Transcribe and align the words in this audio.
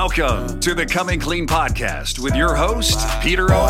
Welcome 0.00 0.60
to 0.60 0.74
the 0.74 0.86
Coming 0.86 1.20
Clean 1.20 1.46
podcast 1.46 2.18
with 2.18 2.34
your 2.34 2.54
host, 2.54 3.06
Peter 3.20 3.52
O. 3.52 3.66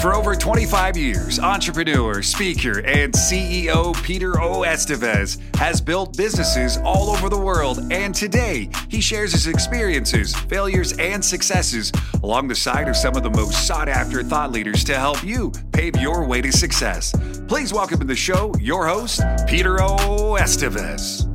For 0.00 0.14
over 0.14 0.34
25 0.34 0.96
years, 0.96 1.38
entrepreneur, 1.38 2.22
speaker, 2.22 2.78
and 2.86 3.12
CEO 3.12 3.94
Peter 4.02 4.40
O. 4.40 4.62
Estevez 4.62 5.38
has 5.56 5.82
built 5.82 6.16
businesses 6.16 6.78
all 6.78 7.10
over 7.10 7.28
the 7.28 7.38
world, 7.38 7.80
and 7.92 8.14
today 8.14 8.70
he 8.88 9.02
shares 9.02 9.32
his 9.32 9.46
experiences, 9.46 10.34
failures, 10.34 10.94
and 10.94 11.22
successes 11.22 11.92
along 12.22 12.48
the 12.48 12.54
side 12.54 12.88
of 12.88 12.96
some 12.96 13.14
of 13.14 13.22
the 13.22 13.28
most 13.28 13.66
sought 13.66 13.90
after 13.90 14.22
thought 14.22 14.52
leaders 14.52 14.84
to 14.84 14.98
help 14.98 15.22
you 15.22 15.52
pave 15.72 15.94
your 15.96 16.24
way 16.24 16.40
to 16.40 16.50
success. 16.50 17.12
Please 17.46 17.70
welcome 17.70 17.98
to 17.98 18.06
the 18.06 18.16
show 18.16 18.54
your 18.58 18.86
host, 18.86 19.20
Peter 19.46 19.82
O. 19.82 20.38
Estevez. 20.40 21.26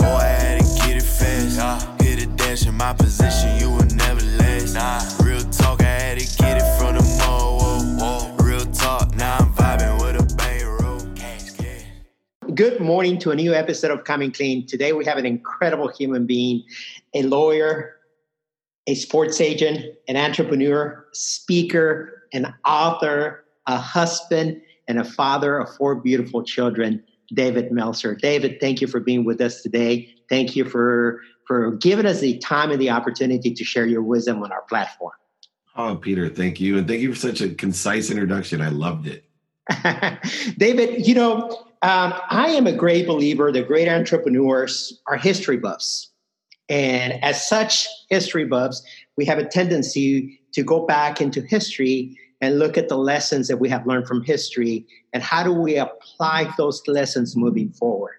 Boy, 0.00 0.42
Good 12.54 12.80
morning 12.80 13.18
to 13.20 13.30
a 13.30 13.36
new 13.36 13.54
episode 13.54 13.92
of 13.92 14.04
Coming 14.04 14.32
Clean. 14.32 14.66
Today 14.66 14.92
we 14.92 15.04
have 15.04 15.16
an 15.16 15.24
incredible 15.24 15.88
human 15.88 16.26
being, 16.26 16.64
a 17.14 17.22
lawyer, 17.22 17.94
a 18.86 18.94
sports 18.94 19.40
agent, 19.40 19.86
an 20.08 20.16
entrepreneur, 20.16 21.06
speaker, 21.12 22.24
an 22.32 22.52
author, 22.66 23.44
a 23.68 23.76
husband, 23.76 24.60
and 24.88 24.98
a 24.98 25.04
father 25.04 25.56
of 25.56 25.74
four 25.76 25.94
beautiful 25.94 26.42
children, 26.42 27.02
David 27.32 27.70
Meltzer. 27.70 28.16
David, 28.16 28.60
thank 28.60 28.80
you 28.80 28.86
for 28.86 29.00
being 29.00 29.24
with 29.24 29.40
us 29.40 29.62
today. 29.62 30.12
Thank 30.28 30.56
you 30.56 30.64
for, 30.64 31.20
for 31.46 31.70
giving 31.76 32.06
us 32.06 32.20
the 32.20 32.38
time 32.38 32.70
and 32.70 32.80
the 32.80 32.90
opportunity 32.90 33.54
to 33.54 33.64
share 33.64 33.86
your 33.86 34.02
wisdom 34.02 34.42
on 34.42 34.52
our 34.52 34.62
platform. 34.62 35.12
Oh, 35.76 35.94
Peter, 35.94 36.28
thank 36.28 36.60
you. 36.60 36.76
And 36.76 36.88
thank 36.88 37.00
you 37.00 37.14
for 37.14 37.18
such 37.18 37.40
a 37.40 37.54
concise 37.54 38.10
introduction. 38.10 38.60
I 38.60 38.68
loved 38.68 39.06
it. 39.06 39.24
David, 40.58 41.06
you 41.06 41.14
know, 41.14 41.68
um, 41.82 42.14
I 42.30 42.50
am 42.50 42.66
a 42.66 42.72
great 42.72 43.06
believer 43.06 43.50
that 43.50 43.66
great 43.66 43.88
entrepreneurs 43.88 45.00
are 45.08 45.16
history 45.16 45.56
buffs. 45.56 46.10
And 46.68 47.22
as 47.24 47.46
such, 47.46 47.86
history 48.08 48.44
buffs, 48.44 48.82
we 49.16 49.24
have 49.26 49.38
a 49.38 49.44
tendency 49.44 50.40
to 50.52 50.62
go 50.62 50.86
back 50.86 51.20
into 51.20 51.40
history 51.42 52.16
and 52.40 52.58
look 52.58 52.78
at 52.78 52.88
the 52.88 52.96
lessons 52.96 53.48
that 53.48 53.58
we 53.58 53.68
have 53.68 53.86
learned 53.86 54.06
from 54.06 54.22
history 54.22 54.86
and 55.12 55.22
how 55.22 55.42
do 55.42 55.52
we 55.52 55.76
apply 55.76 56.52
those 56.56 56.82
lessons 56.86 57.36
moving 57.36 57.70
forward. 57.70 58.14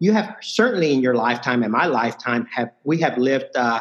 You 0.00 0.12
have 0.12 0.36
certainly 0.40 0.92
in 0.92 1.00
your 1.00 1.14
lifetime, 1.14 1.62
and 1.62 1.72
my 1.72 1.86
lifetime, 1.86 2.46
have 2.52 2.70
we 2.84 2.98
have 2.98 3.18
lived 3.18 3.56
uh, 3.56 3.80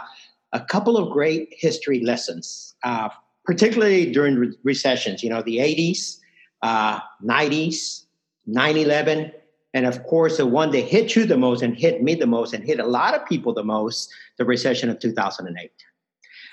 a 0.52 0.62
couple 0.62 0.98
of 0.98 1.12
great 1.12 1.50
history 1.52 2.04
lessons, 2.04 2.76
uh, 2.84 3.10
particularly 3.46 4.12
during 4.12 4.36
re- 4.36 4.58
recessions. 4.64 5.22
You 5.22 5.30
know, 5.30 5.44
the 5.44 5.58
80s, 5.58 6.18
uh, 6.64 7.00
90s, 7.24 8.07
9 8.48 8.78
11, 8.78 9.32
and 9.74 9.86
of 9.86 10.04
course, 10.04 10.38
the 10.38 10.46
one 10.46 10.72
that 10.72 10.82
hit 10.82 11.16
you 11.16 11.26
the 11.26 11.38
most 11.38 11.62
and 11.62 11.78
hit 11.78 12.02
me 12.02 12.16
the 12.16 12.26
most 12.26 12.54
and 12.54 12.64
hit 12.64 12.80
a 12.80 12.86
lot 12.86 13.14
of 13.14 13.26
people 13.28 13.54
the 13.54 13.64
most, 13.64 14.12
the 14.38 14.46
recession 14.46 14.90
of 14.90 15.00
2008. 15.00 15.72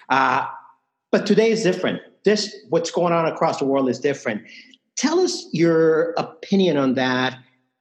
Uh, 0.08 0.46
but 1.10 1.26
today 1.26 1.50
is 1.50 1.62
different. 1.62 2.02
This, 2.24 2.54
what's 2.68 2.90
going 2.90 3.12
on 3.12 3.26
across 3.26 3.58
the 3.58 3.64
world 3.64 3.88
is 3.88 4.00
different. 4.00 4.42
Tell 4.96 5.20
us 5.20 5.46
your 5.52 6.12
opinion 6.12 6.76
on 6.76 6.94
that 6.94 7.38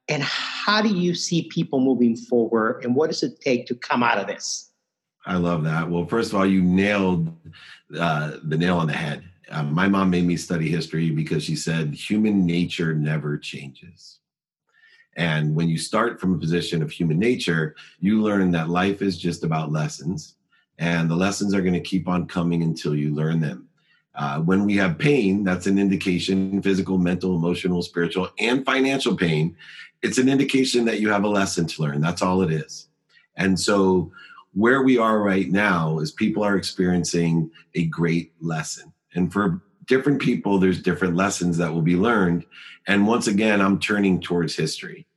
and 0.08 0.22
how 0.22 0.82
do 0.82 0.90
you 0.90 1.16
see 1.16 1.50
people 1.50 1.80
moving 1.80 2.16
forward 2.16 2.84
and 2.84 2.96
what 2.96 3.10
does 3.10 3.24
it 3.24 3.40
take 3.42 3.66
to 3.68 3.76
come 3.76 4.04
out 4.04 4.18
of 4.18 4.28
this? 4.28 4.70
I 5.26 5.38
love 5.38 5.64
that. 5.64 5.90
Well, 5.90 6.06
first 6.06 6.32
of 6.32 6.40
all, 6.40 6.46
you 6.46 6.62
nailed 6.62 7.34
uh, 7.98 8.38
the 8.44 8.58
nail 8.58 8.78
on 8.78 8.88
the 8.88 8.94
head. 8.94 9.24
Um, 9.50 9.74
my 9.74 9.88
mom 9.88 10.10
made 10.10 10.26
me 10.26 10.38
study 10.38 10.70
history 10.70 11.12
because 11.12 11.44
she 11.44 11.56
said 11.56 11.94
human 11.94 12.46
nature 12.46 12.94
never 12.94 13.38
changes. 13.38 14.20
And 15.16 15.56
when 15.56 15.70
you 15.70 15.78
start 15.78 16.20
from 16.20 16.34
a 16.34 16.40
position 16.40 16.82
of 16.82 16.92
human 16.92 17.20
nature, 17.20 17.76
you 18.00 18.22
learn 18.22 18.52
that 18.52 18.70
life 18.70 19.02
is 19.02 19.18
just 19.18 19.44
about 19.44 19.72
lessons, 19.72 20.36
and 20.80 21.10
the 21.10 21.16
lessons 21.16 21.54
are 21.54 21.62
going 21.62 21.74
to 21.74 21.80
keep 21.80 22.08
on 22.08 22.26
coming 22.26 22.64
until 22.64 22.96
you 22.96 23.14
learn 23.14 23.40
them. 23.40 23.68
Uh, 24.16 24.40
when 24.40 24.66
we 24.66 24.76
have 24.78 24.98
pain, 24.98 25.44
that's 25.44 25.66
an 25.66 25.80
indication 25.80 26.62
physical, 26.62 26.98
mental, 26.98 27.36
emotional, 27.36 27.82
spiritual, 27.82 28.30
and 28.40 28.66
financial 28.66 29.16
pain. 29.16 29.56
It's 30.02 30.18
an 30.18 30.30
indication 30.30 30.86
that 30.86 31.00
you 31.00 31.10
have 31.10 31.24
a 31.24 31.30
lesson 31.30 31.66
to 31.68 31.82
learn. 31.82 32.02
That's 32.02 32.22
all 32.22 32.42
it 32.42 32.52
is. 32.52 32.88
And 33.36 33.60
so, 33.60 34.12
where 34.54 34.84
we 34.84 35.00
are 35.00 35.20
right 35.20 35.50
now 35.50 35.98
is 35.98 36.12
people 36.12 36.44
are 36.44 36.58
experiencing 36.58 37.50
a 37.74 37.86
great 37.86 38.34
lesson. 38.40 38.93
And 39.16 39.32
for 39.32 39.62
different 39.86 40.22
people, 40.22 40.60
there's 40.60 40.82
different 40.82 41.16
lessons 41.16 41.58
that 41.58 41.74
will 41.74 41.82
be 41.82 41.96
learned. 41.96 42.46
And 42.88 43.08
once 43.08 43.28
again, 43.28 43.62
I'm 43.62 43.80
turning 43.80 44.22
towards 44.22 44.56
history 44.56 45.08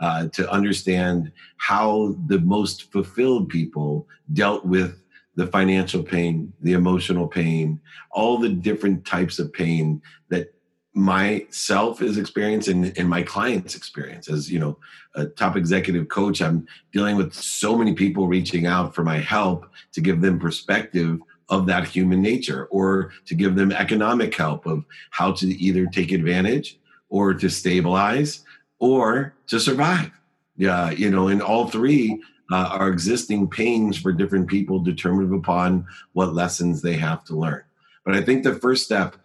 uh, 0.00 0.28
to 0.28 0.50
understand 0.50 1.32
how 1.58 2.16
the 2.26 2.40
most 2.40 2.92
fulfilled 2.92 3.48
people 3.48 4.06
dealt 4.32 4.64
with 4.64 5.00
the 5.36 5.46
financial 5.46 6.02
pain, 6.02 6.52
the 6.62 6.72
emotional 6.72 7.28
pain, 7.28 7.80
all 8.10 8.38
the 8.38 8.48
different 8.48 9.04
types 9.04 9.38
of 9.38 9.52
pain 9.52 10.02
that 10.30 10.52
myself 10.96 12.00
is 12.00 12.16
experiencing 12.16 12.90
and 12.96 13.06
my 13.06 13.22
clients 13.22 13.76
experience 13.76 14.30
as 14.30 14.50
you 14.50 14.58
know 14.58 14.78
a 15.14 15.26
top 15.26 15.54
executive 15.54 16.08
coach 16.08 16.40
i'm 16.40 16.66
dealing 16.90 17.16
with 17.16 17.34
so 17.34 17.76
many 17.76 17.92
people 17.92 18.26
reaching 18.26 18.64
out 18.64 18.94
for 18.94 19.04
my 19.04 19.18
help 19.18 19.66
to 19.92 20.00
give 20.00 20.22
them 20.22 20.38
perspective 20.38 21.18
of 21.48 21.66
that 21.66 21.86
human 21.86 22.20
nature 22.20 22.66
or 22.66 23.12
to 23.26 23.34
give 23.34 23.54
them 23.54 23.72
economic 23.72 24.34
help 24.34 24.66
of 24.66 24.84
how 25.10 25.32
to 25.32 25.46
either 25.46 25.86
take 25.86 26.12
advantage 26.12 26.78
or 27.08 27.34
to 27.34 27.48
stabilize 27.48 28.44
or 28.78 29.34
to 29.46 29.60
survive. 29.60 30.10
Yeah, 30.56 30.90
you 30.90 31.10
know, 31.10 31.28
and 31.28 31.42
all 31.42 31.68
three 31.68 32.20
uh, 32.50 32.68
are 32.72 32.88
existing 32.88 33.48
pains 33.48 33.98
for 33.98 34.12
different 34.12 34.48
people 34.48 34.80
determined 34.80 35.34
upon 35.34 35.86
what 36.12 36.34
lessons 36.34 36.82
they 36.82 36.94
have 36.94 37.24
to 37.24 37.36
learn. 37.36 37.62
But 38.04 38.14
I 38.14 38.22
think 38.22 38.42
the 38.42 38.54
first 38.54 38.84
step 38.84 39.16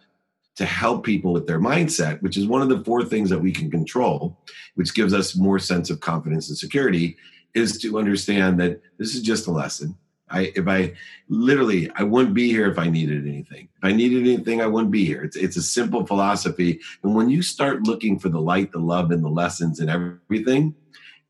to 0.56 0.66
help 0.66 1.04
people 1.04 1.32
with 1.32 1.46
their 1.46 1.60
mindset, 1.60 2.20
which 2.20 2.36
is 2.36 2.46
one 2.46 2.60
of 2.62 2.68
the 2.68 2.84
four 2.84 3.04
things 3.04 3.30
that 3.30 3.38
we 3.38 3.52
can 3.52 3.70
control, 3.70 4.36
which 4.74 4.94
gives 4.94 5.14
us 5.14 5.36
more 5.36 5.58
sense 5.58 5.88
of 5.88 6.00
confidence 6.00 6.48
and 6.48 6.58
security, 6.58 7.16
is 7.54 7.78
to 7.78 7.98
understand 7.98 8.60
that 8.60 8.80
this 8.98 9.14
is 9.14 9.22
just 9.22 9.46
a 9.46 9.50
lesson. 9.50 9.96
I 10.32 10.52
if 10.56 10.66
I 10.66 10.94
literally 11.28 11.90
I 11.94 12.02
wouldn't 12.02 12.34
be 12.34 12.48
here 12.48 12.70
if 12.70 12.78
I 12.78 12.88
needed 12.88 13.26
anything. 13.26 13.68
If 13.76 13.84
I 13.84 13.92
needed 13.92 14.22
anything, 14.22 14.60
I 14.60 14.66
wouldn't 14.66 14.90
be 14.90 15.04
here. 15.04 15.22
It's 15.22 15.36
it's 15.36 15.56
a 15.56 15.62
simple 15.62 16.06
philosophy. 16.06 16.80
And 17.02 17.14
when 17.14 17.28
you 17.28 17.42
start 17.42 17.86
looking 17.86 18.18
for 18.18 18.28
the 18.28 18.40
light, 18.40 18.72
the 18.72 18.78
love, 18.78 19.10
and 19.10 19.24
the 19.24 19.28
lessons 19.28 19.80
and 19.80 19.90
everything, 19.90 20.74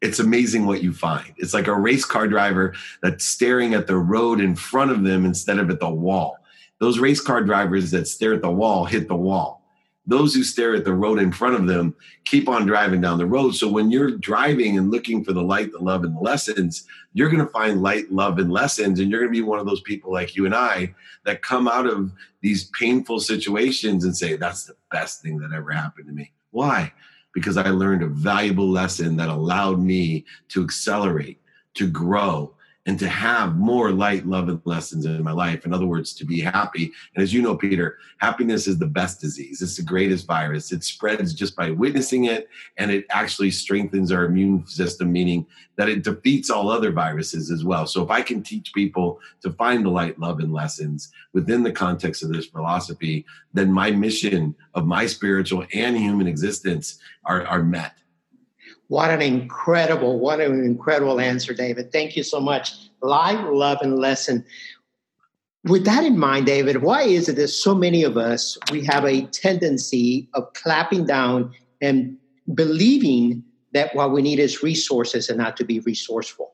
it's 0.01 0.19
amazing 0.19 0.67
what 0.67 0.83
you 0.83 0.93
find. 0.93 1.33
It's 1.37 1.55
like 1.55 1.67
a 1.67 1.79
race 1.79 2.05
car 2.05 2.27
driver 2.27 2.75
that's 3.03 3.25
staring 3.25 3.75
at 3.75 3.87
the 3.87 3.97
road 3.97 4.41
in 4.41 4.57
front 4.57 4.91
of 4.91 5.05
them 5.05 5.25
instead 5.25 5.59
of 5.59 5.71
at 5.71 5.81
the 5.81 5.91
wall. 5.91 6.39
Those 6.79 6.99
race 6.99 7.21
car 7.21 7.43
drivers 7.43 7.91
that 7.93 8.09
stare 8.09 8.35
at 8.35 8.43
the 8.43 8.51
wall 8.51 8.85
hit 8.85 9.07
the 9.07 9.15
wall 9.15 9.62
those 10.07 10.35
who 10.35 10.43
stare 10.43 10.75
at 10.75 10.85
the 10.85 10.93
road 10.93 11.21
in 11.21 11.31
front 11.31 11.55
of 11.55 11.67
them 11.67 11.95
keep 12.25 12.49
on 12.49 12.67
driving 12.67 13.01
down 13.01 13.19
the 13.19 13.27
road. 13.27 13.55
So 13.55 13.69
when 13.69 13.91
you're 13.91 14.11
driving 14.11 14.77
and 14.77 14.91
looking 14.91 15.25
for 15.25 15.33
the 15.33 15.43
light, 15.43 15.71
the 15.73 15.79
love, 15.79 16.03
and 16.03 16.17
the 16.17 16.21
lessons, 16.21 16.87
you're 17.13 17.31
going 17.31 17.45
to 17.45 17.53
find 17.53 17.83
light, 17.83 18.11
love, 18.11 18.39
and 18.39 18.53
lessons. 18.53 18.99
And 18.99 19.11
you're 19.11 19.21
going 19.21 19.33
to 19.33 19.39
be 19.39 19.47
one 19.47 19.61
of 19.61 19.67
those 19.67 19.83
people 19.83 20.13
like 20.13 20.35
you 20.35 20.45
and 20.45 20.55
I 20.55 20.95
that 21.25 21.43
come 21.43 21.69
out 21.69 21.87
of 21.87 22.11
these 22.41 22.71
painful 22.71 23.21
situations 23.21 24.05
and 24.05 24.17
say, 24.17 24.37
that's 24.37 24.65
the 24.65 24.75
best 24.91 25.23
thing 25.23 25.39
that 25.39 25.53
ever 25.53 25.71
happened 25.71 26.09
to 26.09 26.13
me. 26.13 26.33
Why? 26.51 26.93
Because 27.33 27.57
I 27.57 27.71
learned 27.71 28.03
a 28.03 28.09
valuable 28.09 28.69
lesson 28.69 29.17
that 29.19 29.29
allowed 29.29 29.79
me 29.79 30.25
to 30.49 30.65
accelerate, 30.65 31.41
to 31.75 31.89
grow, 31.89 32.55
and 32.87 32.99
to 32.99 33.09
have 33.09 33.57
more 33.57 33.93
light, 33.93 34.27
love, 34.27 34.49
and 34.49 34.61
lessons 34.65 35.07
in 35.07 35.23
my 35.23 35.31
life. 35.31 35.65
In 35.65 35.73
other 35.73 35.87
words, 35.87 36.13
to 36.15 36.25
be 36.25 36.41
happy. 36.41 36.91
And 37.15 37.23
as 37.23 37.33
you 37.33 37.41
know, 37.41 37.57
Peter, 37.57 37.99
happiness 38.19 38.67
is 38.67 38.79
the 38.79 38.87
best 38.87 39.21
disease. 39.21 39.63
It's 39.63 39.77
the 39.77 39.85
greatest 39.85 40.27
virus. 40.27 40.73
It 40.73 40.83
spreads 40.83 41.33
just 41.33 41.55
by 41.55 41.71
witnessing 41.71 42.25
it, 42.25 42.49
and 42.79 42.91
it 42.91 43.07
actually 43.11 43.53
strengthens 43.53 44.11
our 44.11 44.25
immune 44.25 44.67
system, 44.67 45.13
meaning 45.13 45.47
that 45.77 45.89
it 45.89 46.03
defeats 46.03 46.51
all 46.51 46.71
other 46.71 46.91
viruses 46.91 47.51
as 47.51 47.65
well. 47.65 47.87
So 47.87 48.03
if 48.03 48.11
I 48.11 48.21
can 48.21 48.43
teach 48.43 48.75
people 48.75 49.21
to 49.43 49.53
find 49.53 49.85
the 49.85 49.91
light, 49.91 50.19
love, 50.19 50.41
and 50.41 50.53
lessons 50.53 51.13
within 51.33 51.63
the 51.63 51.73
context 51.73 52.23
of 52.25 52.33
this 52.33 52.47
philosophy, 52.47 53.25
then 53.55 53.71
my 53.71 53.93
mission 53.93 54.57
of 54.75 54.87
my 54.87 55.07
spiritual 55.07 55.65
and 55.73 55.97
human 55.97 56.27
existence 56.27 56.99
are, 57.25 57.47
are 57.47 57.63
met. 57.63 57.95
What 58.93 59.09
an 59.09 59.23
incredible, 59.23 60.19
what 60.19 60.39
an 60.39 60.67
incredible 60.67 61.19
answer, 61.19 61.55
David. 61.55 61.93
Thank 61.93 62.15
you 62.15 62.23
so 62.23 62.41
much. 62.41 62.75
Life, 63.01 63.41
love, 63.51 63.79
and 63.81 63.99
lesson. 63.99 64.45
with 65.65 65.87
that 65.87 66.05
in 66.05 66.19
mind, 66.19 66.45
David, 66.45 66.83
why 66.83 67.05
is 67.05 67.27
it 67.27 67.37
that 67.37 67.49
so 67.49 67.75
many 67.75 68.03
of 68.03 68.19
us 68.19 68.59
we 68.71 68.85
have 68.85 69.07
a 69.07 69.23
tendency 69.29 70.29
of 70.35 70.53
clapping 70.53 71.07
down 71.07 71.55
and 71.81 72.19
believing 72.53 73.43
that 73.73 73.97
what 73.97 74.13
we 74.13 74.21
need 74.21 74.39
is 74.39 74.63
resources 74.63 75.31
and 75.31 75.39
not 75.39 75.57
to 75.57 75.65
be 75.65 75.81
resourceful? 75.81 76.53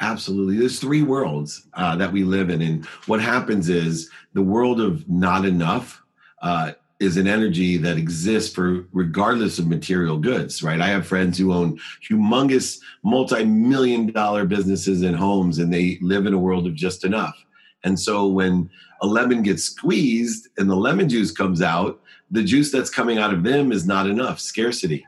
Absolutely. 0.00 0.58
There's 0.58 0.80
three 0.80 1.02
worlds 1.02 1.68
uh, 1.74 1.94
that 1.94 2.10
we 2.12 2.24
live 2.24 2.50
in. 2.50 2.60
And 2.60 2.84
what 3.06 3.20
happens 3.20 3.68
is 3.68 4.10
the 4.32 4.42
world 4.42 4.80
of 4.80 5.08
not 5.08 5.44
enough 5.44 6.02
uh, 6.42 6.72
is 7.00 7.16
an 7.16 7.28
energy 7.28 7.76
that 7.76 7.96
exists 7.96 8.52
for 8.52 8.84
regardless 8.92 9.58
of 9.58 9.68
material 9.68 10.18
goods, 10.18 10.62
right? 10.62 10.80
I 10.80 10.88
have 10.88 11.06
friends 11.06 11.38
who 11.38 11.52
own 11.52 11.78
humongous 12.08 12.80
multi 13.04 13.44
million 13.44 14.10
dollar 14.10 14.44
businesses 14.44 15.02
and 15.02 15.14
homes, 15.14 15.58
and 15.58 15.72
they 15.72 15.98
live 16.02 16.26
in 16.26 16.34
a 16.34 16.38
world 16.38 16.66
of 16.66 16.74
just 16.74 17.04
enough. 17.04 17.36
And 17.84 17.98
so 17.98 18.26
when 18.26 18.68
a 19.00 19.06
lemon 19.06 19.42
gets 19.42 19.62
squeezed 19.62 20.48
and 20.58 20.68
the 20.68 20.74
lemon 20.74 21.08
juice 21.08 21.30
comes 21.30 21.62
out, 21.62 22.00
the 22.30 22.42
juice 22.42 22.72
that's 22.72 22.90
coming 22.90 23.18
out 23.18 23.32
of 23.32 23.44
them 23.44 23.70
is 23.70 23.86
not 23.86 24.08
enough, 24.08 24.40
scarcity, 24.40 25.06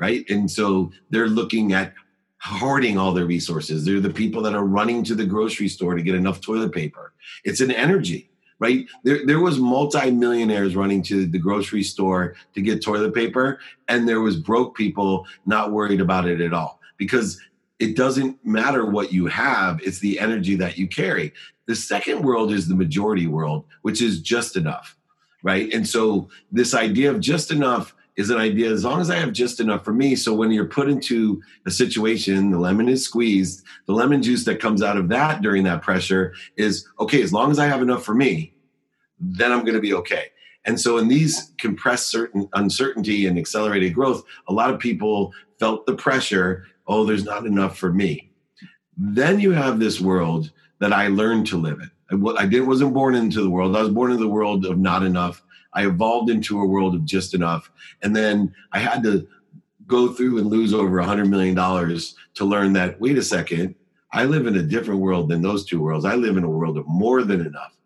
right? 0.00 0.24
And 0.30 0.50
so 0.50 0.90
they're 1.10 1.28
looking 1.28 1.74
at 1.74 1.92
hoarding 2.40 2.96
all 2.96 3.12
their 3.12 3.26
resources. 3.26 3.84
They're 3.84 4.00
the 4.00 4.10
people 4.10 4.42
that 4.42 4.54
are 4.54 4.64
running 4.64 5.04
to 5.04 5.14
the 5.14 5.26
grocery 5.26 5.68
store 5.68 5.94
to 5.94 6.02
get 6.02 6.14
enough 6.14 6.40
toilet 6.40 6.72
paper. 6.72 7.12
It's 7.44 7.60
an 7.60 7.70
energy, 7.70 8.30
right? 8.58 8.86
There, 9.02 9.24
there 9.26 9.40
was 9.40 9.58
multi-millionaires 9.58 10.76
running 10.76 11.02
to 11.04 11.26
the 11.26 11.38
grocery 11.38 11.82
store 11.82 12.34
to 12.54 12.62
get 12.62 12.82
toilet 12.82 13.14
paper, 13.14 13.58
and 13.88 14.08
there 14.08 14.20
was 14.20 14.36
broke 14.36 14.76
people 14.76 15.26
not 15.44 15.72
worried 15.72 16.00
about 16.00 16.26
it 16.26 16.40
at 16.40 16.52
all 16.52 16.80
because 16.96 17.40
it 17.78 17.96
doesn't 17.96 18.44
matter 18.44 18.86
what 18.86 19.12
you 19.12 19.26
have, 19.26 19.80
it's 19.82 19.98
the 19.98 20.18
energy 20.18 20.54
that 20.56 20.78
you 20.78 20.88
carry. 20.88 21.32
The 21.66 21.76
second 21.76 22.22
world 22.22 22.52
is 22.52 22.68
the 22.68 22.74
majority 22.74 23.26
world, 23.26 23.64
which 23.82 24.00
is 24.00 24.20
just 24.22 24.56
enough, 24.56 24.96
right? 25.42 25.72
And 25.74 25.86
so 25.86 26.28
this 26.50 26.74
idea 26.74 27.10
of 27.10 27.20
just 27.20 27.50
enough 27.50 27.94
is 28.16 28.30
an 28.30 28.38
idea 28.38 28.70
as 28.70 28.84
long 28.84 29.00
as 29.00 29.10
I 29.10 29.16
have 29.16 29.32
just 29.32 29.60
enough 29.60 29.84
for 29.84 29.92
me. 29.92 30.16
So 30.16 30.34
when 30.34 30.50
you're 30.50 30.64
put 30.64 30.88
into 30.88 31.42
a 31.66 31.70
situation, 31.70 32.50
the 32.50 32.58
lemon 32.58 32.88
is 32.88 33.04
squeezed, 33.04 33.62
the 33.86 33.92
lemon 33.92 34.22
juice 34.22 34.44
that 34.44 34.60
comes 34.60 34.82
out 34.82 34.96
of 34.96 35.08
that 35.10 35.42
during 35.42 35.64
that 35.64 35.82
pressure 35.82 36.34
is 36.56 36.88
okay, 36.98 37.22
as 37.22 37.32
long 37.32 37.50
as 37.50 37.58
I 37.58 37.66
have 37.66 37.82
enough 37.82 38.04
for 38.04 38.14
me, 38.14 38.54
then 39.20 39.52
I'm 39.52 39.60
going 39.60 39.74
to 39.74 39.80
be 39.80 39.94
okay. 39.94 40.26
And 40.64 40.80
so 40.80 40.98
in 40.98 41.08
these 41.08 41.52
compressed 41.58 42.08
certain 42.08 42.48
uncertainty 42.54 43.26
and 43.26 43.38
accelerated 43.38 43.94
growth, 43.94 44.24
a 44.48 44.52
lot 44.52 44.72
of 44.72 44.80
people 44.80 45.32
felt 45.60 45.86
the 45.86 45.94
pressure, 45.94 46.66
oh, 46.88 47.04
there's 47.04 47.24
not 47.24 47.46
enough 47.46 47.78
for 47.78 47.92
me. 47.92 48.32
Then 48.96 49.38
you 49.38 49.52
have 49.52 49.78
this 49.78 50.00
world 50.00 50.50
that 50.80 50.92
I 50.92 51.08
learned 51.08 51.46
to 51.48 51.56
live 51.56 51.80
in. 51.80 51.90
I, 52.10 52.42
I 52.42 52.46
didn't 52.46 52.66
wasn't 52.66 52.94
born 52.94 53.14
into 53.14 53.42
the 53.42 53.50
world. 53.50 53.76
I 53.76 53.80
was 53.80 53.90
born 53.90 54.10
into 54.10 54.22
the 54.22 54.28
world 54.28 54.64
of 54.64 54.78
not 54.78 55.02
enough 55.02 55.42
I 55.76 55.86
evolved 55.86 56.30
into 56.30 56.60
a 56.60 56.66
world 56.66 56.94
of 56.94 57.04
just 57.04 57.34
enough. 57.34 57.70
And 58.02 58.16
then 58.16 58.54
I 58.72 58.78
had 58.78 59.02
to 59.02 59.28
go 59.86 60.08
through 60.08 60.38
and 60.38 60.46
lose 60.46 60.72
over 60.72 60.98
a 60.98 61.04
$100 61.04 61.28
million 61.28 61.54
to 61.54 62.44
learn 62.44 62.72
that, 62.72 62.98
wait 62.98 63.18
a 63.18 63.22
second, 63.22 63.74
I 64.10 64.24
live 64.24 64.46
in 64.46 64.56
a 64.56 64.62
different 64.62 65.00
world 65.00 65.28
than 65.28 65.42
those 65.42 65.66
two 65.66 65.82
worlds. 65.82 66.06
I 66.06 66.14
live 66.14 66.38
in 66.38 66.44
a 66.44 66.48
world 66.48 66.78
of 66.78 66.88
more 66.88 67.22
than 67.22 67.42
enough. 67.42 67.76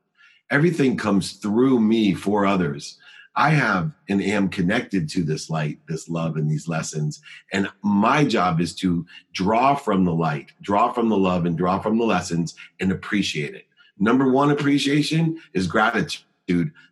Everything 0.50 0.96
comes 0.96 1.32
through 1.32 1.80
me 1.80 2.14
for 2.14 2.46
others. 2.46 2.98
I 3.34 3.50
have 3.50 3.90
and 4.08 4.22
am 4.22 4.48
connected 4.48 5.08
to 5.10 5.24
this 5.24 5.50
light, 5.50 5.80
this 5.88 6.08
love, 6.08 6.36
and 6.36 6.48
these 6.48 6.68
lessons. 6.68 7.20
And 7.52 7.68
my 7.82 8.24
job 8.24 8.60
is 8.60 8.74
to 8.76 9.04
draw 9.32 9.74
from 9.74 10.04
the 10.04 10.14
light, 10.14 10.52
draw 10.62 10.92
from 10.92 11.08
the 11.08 11.16
love, 11.16 11.44
and 11.44 11.58
draw 11.58 11.80
from 11.80 11.98
the 11.98 12.04
lessons 12.04 12.54
and 12.78 12.92
appreciate 12.92 13.54
it. 13.54 13.66
Number 13.98 14.30
one 14.30 14.50
appreciation 14.50 15.40
is 15.54 15.66
gratitude 15.66 16.22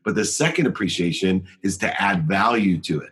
but 0.05 0.15
the 0.15 0.25
second 0.25 0.67
appreciation 0.67 1.47
is 1.63 1.77
to 1.79 2.03
add 2.03 2.27
value 2.27 2.79
to 2.83 3.01
it. 3.01 3.11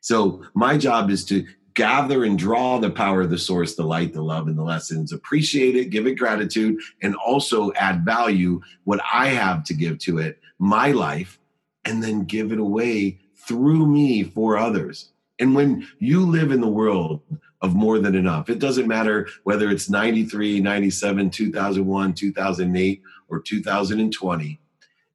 So 0.00 0.44
my 0.54 0.78
job 0.78 1.10
is 1.10 1.24
to 1.26 1.46
gather 1.74 2.24
and 2.24 2.38
draw 2.38 2.78
the 2.78 2.90
power 2.90 3.22
of 3.22 3.30
the 3.30 3.38
source, 3.38 3.74
the 3.74 3.84
light, 3.84 4.12
the 4.12 4.22
love, 4.22 4.48
and 4.48 4.58
the 4.58 4.62
lessons, 4.62 5.12
appreciate 5.12 5.76
it, 5.76 5.90
give 5.90 6.06
it 6.06 6.14
gratitude, 6.14 6.80
and 7.02 7.14
also 7.14 7.72
add 7.74 8.04
value, 8.04 8.60
what 8.84 9.00
I 9.12 9.28
have 9.28 9.64
to 9.64 9.74
give 9.74 9.98
to 10.00 10.18
it, 10.18 10.40
my 10.58 10.90
life, 10.90 11.38
and 11.84 12.02
then 12.02 12.24
give 12.24 12.52
it 12.52 12.58
away 12.58 13.20
through 13.36 13.86
me 13.86 14.24
for 14.24 14.56
others. 14.56 15.10
And 15.38 15.54
when 15.54 15.86
you 15.98 16.26
live 16.26 16.50
in 16.50 16.60
the 16.60 16.68
world 16.68 17.22
of 17.62 17.74
more 17.74 17.98
than 17.98 18.14
enough, 18.14 18.50
it 18.50 18.58
doesn't 18.58 18.88
matter 18.88 19.28
whether 19.44 19.70
it's 19.70 19.88
93, 19.88 20.60
97, 20.60 21.30
2001, 21.30 22.14
2008, 22.14 23.02
or 23.28 23.40
2020 23.40 24.60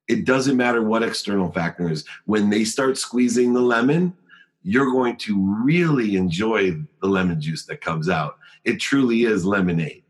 it 0.08 0.24
doesn't 0.24 0.56
matter 0.56 0.82
what 0.82 1.02
external 1.02 1.50
factors. 1.50 2.04
When 2.26 2.50
they 2.50 2.64
start 2.64 2.98
squeezing 2.98 3.54
the 3.54 3.60
lemon, 3.60 4.14
you're 4.62 4.90
going 4.90 5.16
to 5.18 5.64
really 5.64 6.16
enjoy 6.16 6.72
the 7.00 7.08
lemon 7.08 7.40
juice 7.40 7.66
that 7.66 7.80
comes 7.80 8.08
out. 8.08 8.38
It 8.64 8.80
truly 8.80 9.24
is 9.24 9.44
lemonade. 9.44 10.02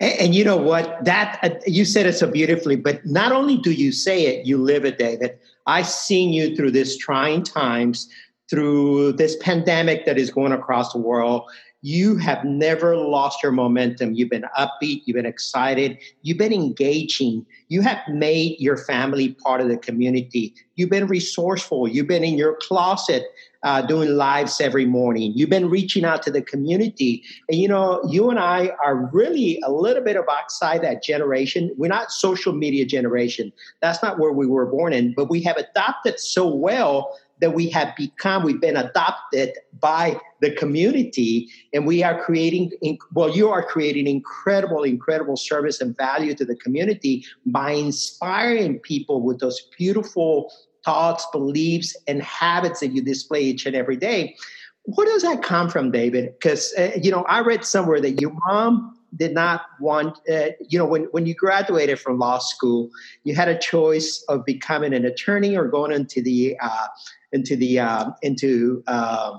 And, 0.00 0.20
and 0.20 0.34
you 0.34 0.44
know 0.44 0.56
what? 0.56 1.04
That 1.04 1.38
uh, 1.42 1.50
you 1.66 1.84
said 1.84 2.06
it 2.06 2.14
so 2.14 2.30
beautifully. 2.30 2.76
But 2.76 3.04
not 3.04 3.32
only 3.32 3.56
do 3.56 3.72
you 3.72 3.92
say 3.92 4.26
it, 4.26 4.46
you 4.46 4.58
live 4.58 4.84
it, 4.84 4.98
David. 4.98 5.38
I've 5.66 5.88
seen 5.88 6.32
you 6.32 6.56
through 6.56 6.70
this 6.70 6.96
trying 6.96 7.42
times, 7.42 8.08
through 8.48 9.12
this 9.12 9.36
pandemic 9.40 10.06
that 10.06 10.18
is 10.18 10.30
going 10.30 10.52
across 10.52 10.92
the 10.92 10.98
world 10.98 11.50
you 11.82 12.16
have 12.16 12.44
never 12.44 12.96
lost 12.96 13.42
your 13.42 13.52
momentum. 13.52 14.14
You've 14.14 14.30
been 14.30 14.46
upbeat, 14.58 15.02
you've 15.04 15.14
been 15.14 15.26
excited, 15.26 15.98
you've 16.22 16.38
been 16.38 16.52
engaging, 16.52 17.46
you 17.68 17.82
have 17.82 17.98
made 18.08 18.58
your 18.58 18.76
family 18.76 19.34
part 19.34 19.60
of 19.60 19.68
the 19.68 19.76
community. 19.76 20.54
You've 20.74 20.90
been 20.90 21.06
resourceful, 21.06 21.86
you've 21.88 22.08
been 22.08 22.24
in 22.24 22.36
your 22.36 22.56
closet 22.60 23.24
uh, 23.62 23.82
doing 23.82 24.10
lives 24.10 24.60
every 24.60 24.86
morning, 24.86 25.32
you've 25.34 25.50
been 25.50 25.70
reaching 25.70 26.04
out 26.04 26.22
to 26.24 26.32
the 26.32 26.42
community. 26.42 27.22
And 27.48 27.58
you 27.58 27.68
know, 27.68 28.02
you 28.08 28.28
and 28.28 28.40
I 28.40 28.72
are 28.84 29.08
really 29.12 29.60
a 29.64 29.70
little 29.70 30.02
bit 30.02 30.16
of 30.16 30.24
outside 30.28 30.82
that 30.82 31.02
generation. 31.02 31.72
We're 31.76 31.88
not 31.88 32.10
social 32.10 32.52
media 32.52 32.86
generation, 32.86 33.52
that's 33.80 34.02
not 34.02 34.18
where 34.18 34.32
we 34.32 34.46
were 34.46 34.66
born 34.66 34.92
in, 34.92 35.14
but 35.14 35.30
we 35.30 35.42
have 35.42 35.56
adopted 35.56 36.18
so 36.18 36.48
well 36.48 37.16
that 37.40 37.54
we 37.54 37.68
have 37.70 37.94
become, 37.96 38.42
we've 38.42 38.60
been 38.60 38.76
adopted 38.76 39.56
by 39.80 40.20
the 40.40 40.50
community, 40.52 41.48
and 41.72 41.86
we 41.86 42.02
are 42.02 42.22
creating, 42.22 42.72
well, 43.12 43.34
you 43.34 43.48
are 43.48 43.62
creating 43.62 44.06
incredible, 44.06 44.82
incredible 44.82 45.36
service 45.36 45.80
and 45.80 45.96
value 45.96 46.34
to 46.34 46.44
the 46.44 46.56
community 46.56 47.24
by 47.46 47.72
inspiring 47.72 48.78
people 48.80 49.22
with 49.22 49.40
those 49.40 49.60
beautiful 49.76 50.52
thoughts, 50.84 51.26
beliefs, 51.32 51.96
and 52.06 52.22
habits 52.22 52.80
that 52.80 52.88
you 52.88 53.02
display 53.02 53.42
each 53.42 53.66
and 53.66 53.76
every 53.76 53.96
day. 53.96 54.36
Where 54.84 55.06
does 55.06 55.22
that 55.22 55.42
come 55.42 55.68
from, 55.68 55.90
David? 55.90 56.32
Because, 56.32 56.72
uh, 56.78 56.92
you 57.00 57.10
know, 57.10 57.24
I 57.24 57.40
read 57.40 57.64
somewhere 57.64 58.00
that 58.00 58.20
your 58.20 58.32
mom 58.46 58.98
did 59.16 59.34
not 59.34 59.62
want, 59.80 60.18
uh, 60.30 60.50
you 60.68 60.78
know, 60.78 60.86
when, 60.86 61.04
when 61.12 61.26
you 61.26 61.34
graduated 61.34 61.98
from 61.98 62.18
law 62.18 62.38
school, 62.38 62.90
you 63.24 63.34
had 63.34 63.48
a 63.48 63.58
choice 63.58 64.24
of 64.28 64.44
becoming 64.44 64.94
an 64.94 65.04
attorney 65.04 65.56
or 65.56 65.66
going 65.66 65.92
into 65.92 66.22
the 66.22 66.56
uh, 66.62 66.86
into 67.32 67.56
the 67.56 67.80
uh, 67.80 68.10
into 68.22 68.82
uh, 68.86 69.38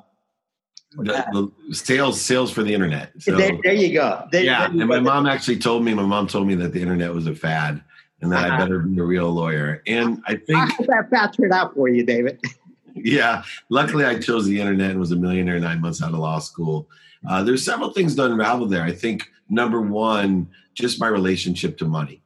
the, 0.98 1.52
the, 1.70 1.76
sales 1.76 2.22
sales 2.22 2.52
for 2.52 2.64
the 2.64 2.74
internet. 2.74 3.12
So, 3.20 3.36
there, 3.36 3.52
there, 3.64 3.74
you 3.74 3.94
go. 3.94 4.28
There, 4.32 4.44
yeah, 4.44 4.66
and 4.66 4.88
my 4.88 5.00
mom 5.00 5.26
actually 5.26 5.60
told 5.60 5.84
me. 5.84 5.94
My 5.94 6.04
mom 6.04 6.28
told 6.28 6.48
me 6.48 6.56
that 6.56 6.74
the 6.74 6.82
internet 6.82 7.14
was 7.14 7.28
a 7.28 7.36
fad, 7.36 7.82
and 8.22 8.32
that 8.32 8.46
uh-huh. 8.46 8.56
I 8.56 8.58
better 8.58 8.80
be 8.80 9.00
a 9.00 9.04
real 9.04 9.32
lawyer. 9.32 9.84
And 9.88 10.22
I 10.26 10.36
think 10.36 10.58
I 10.58 10.70
that 10.88 11.10
fad 11.10 11.34
turned 11.34 11.54
out 11.54 11.74
for 11.74 11.88
you, 11.88 12.04
David. 12.04 12.40
yeah, 12.96 13.44
luckily 13.70 14.06
I 14.06 14.20
chose 14.20 14.46
the 14.46 14.60
internet 14.60 14.92
and 14.92 15.00
was 15.00 15.12
a 15.12 15.16
millionaire 15.16 15.60
nine 15.60 15.82
months 15.82 16.02
out 16.02 16.14
of 16.14 16.20
law 16.20 16.40
school. 16.40 16.90
Uh, 17.28 17.44
there's 17.44 17.64
several 17.64 17.92
things 17.92 18.16
to 18.16 18.26
unravel 18.26 18.68
there. 18.68 18.84
I 18.84 18.94
think 18.94 19.30
number 19.50 19.82
one, 19.82 20.50
just 20.74 21.00
my 21.00 21.08
relationship 21.08 21.78
to 21.80 21.86
money. 21.86 22.22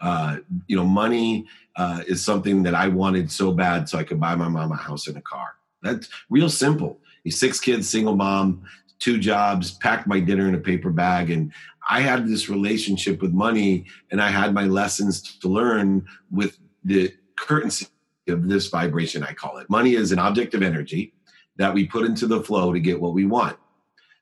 Uh, 0.00 0.38
you 0.66 0.76
know, 0.76 0.84
money 0.84 1.46
uh, 1.76 2.02
is 2.06 2.24
something 2.24 2.62
that 2.62 2.74
I 2.74 2.88
wanted 2.88 3.30
so 3.30 3.52
bad 3.52 3.88
so 3.88 3.98
I 3.98 4.04
could 4.04 4.20
buy 4.20 4.34
my 4.34 4.48
mom 4.48 4.72
a 4.72 4.76
house 4.76 5.06
and 5.06 5.16
a 5.16 5.22
car. 5.22 5.54
That's 5.82 6.08
real 6.30 6.48
simple. 6.48 6.98
He's 7.24 7.38
six 7.38 7.60
kids, 7.60 7.88
single 7.88 8.16
mom, 8.16 8.64
two 8.98 9.18
jobs, 9.18 9.72
packed 9.72 10.06
my 10.06 10.20
dinner 10.20 10.48
in 10.48 10.54
a 10.54 10.60
paper 10.60 10.90
bag. 10.90 11.30
And 11.30 11.52
I 11.88 12.00
had 12.00 12.26
this 12.26 12.48
relationship 12.48 13.22
with 13.22 13.32
money 13.32 13.86
and 14.10 14.20
I 14.20 14.28
had 14.28 14.54
my 14.54 14.64
lessons 14.64 15.36
to 15.38 15.48
learn 15.48 16.06
with 16.30 16.58
the 16.84 17.12
currency 17.36 17.86
of 18.28 18.48
this 18.48 18.68
vibration, 18.68 19.22
I 19.22 19.32
call 19.32 19.58
it. 19.58 19.70
Money 19.70 19.94
is 19.94 20.12
an 20.12 20.18
object 20.18 20.54
of 20.54 20.62
energy 20.62 21.12
that 21.56 21.72
we 21.72 21.86
put 21.86 22.04
into 22.04 22.26
the 22.26 22.42
flow 22.42 22.72
to 22.72 22.80
get 22.80 23.00
what 23.00 23.12
we 23.12 23.24
want. 23.24 23.56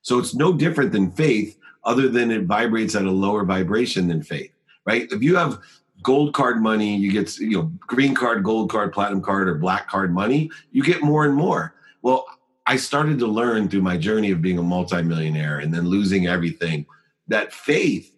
So 0.03 0.19
it's 0.19 0.35
no 0.35 0.53
different 0.53 0.93
than 0.93 1.11
faith, 1.11 1.59
other 1.85 2.09
than 2.09 2.31
it 2.31 2.45
vibrates 2.45 2.95
at 2.95 3.05
a 3.05 3.11
lower 3.11 3.45
vibration 3.45 4.09
than 4.09 4.23
faith, 4.23 4.53
right? 4.85 5.11
If 5.11 5.23
you 5.23 5.37
have 5.37 5.61
gold 6.03 6.35
card 6.35 6.63
money, 6.63 6.97
you 6.97 7.11
get 7.11 7.37
you 7.39 7.59
know 7.59 7.73
green 7.81 8.15
card, 8.15 8.45
gold 8.45 8.71
card, 8.71 8.93
platinum 8.93 9.23
card, 9.23 9.49
or 9.49 9.55
black 9.55 9.89
card 9.89 10.13
money. 10.13 10.51
You 10.71 10.83
get 10.83 11.03
more 11.03 11.25
and 11.25 11.35
more. 11.35 11.75
Well, 12.03 12.27
I 12.67 12.77
started 12.77 13.19
to 13.19 13.27
learn 13.27 13.69
through 13.69 13.83
my 13.83 13.97
journey 13.97 14.31
of 14.31 14.41
being 14.41 14.59
a 14.59 14.63
multimillionaire 14.63 15.59
and 15.59 15.73
then 15.73 15.89
losing 15.89 16.27
everything 16.27 16.87
that 17.29 17.53
faith 17.53 18.15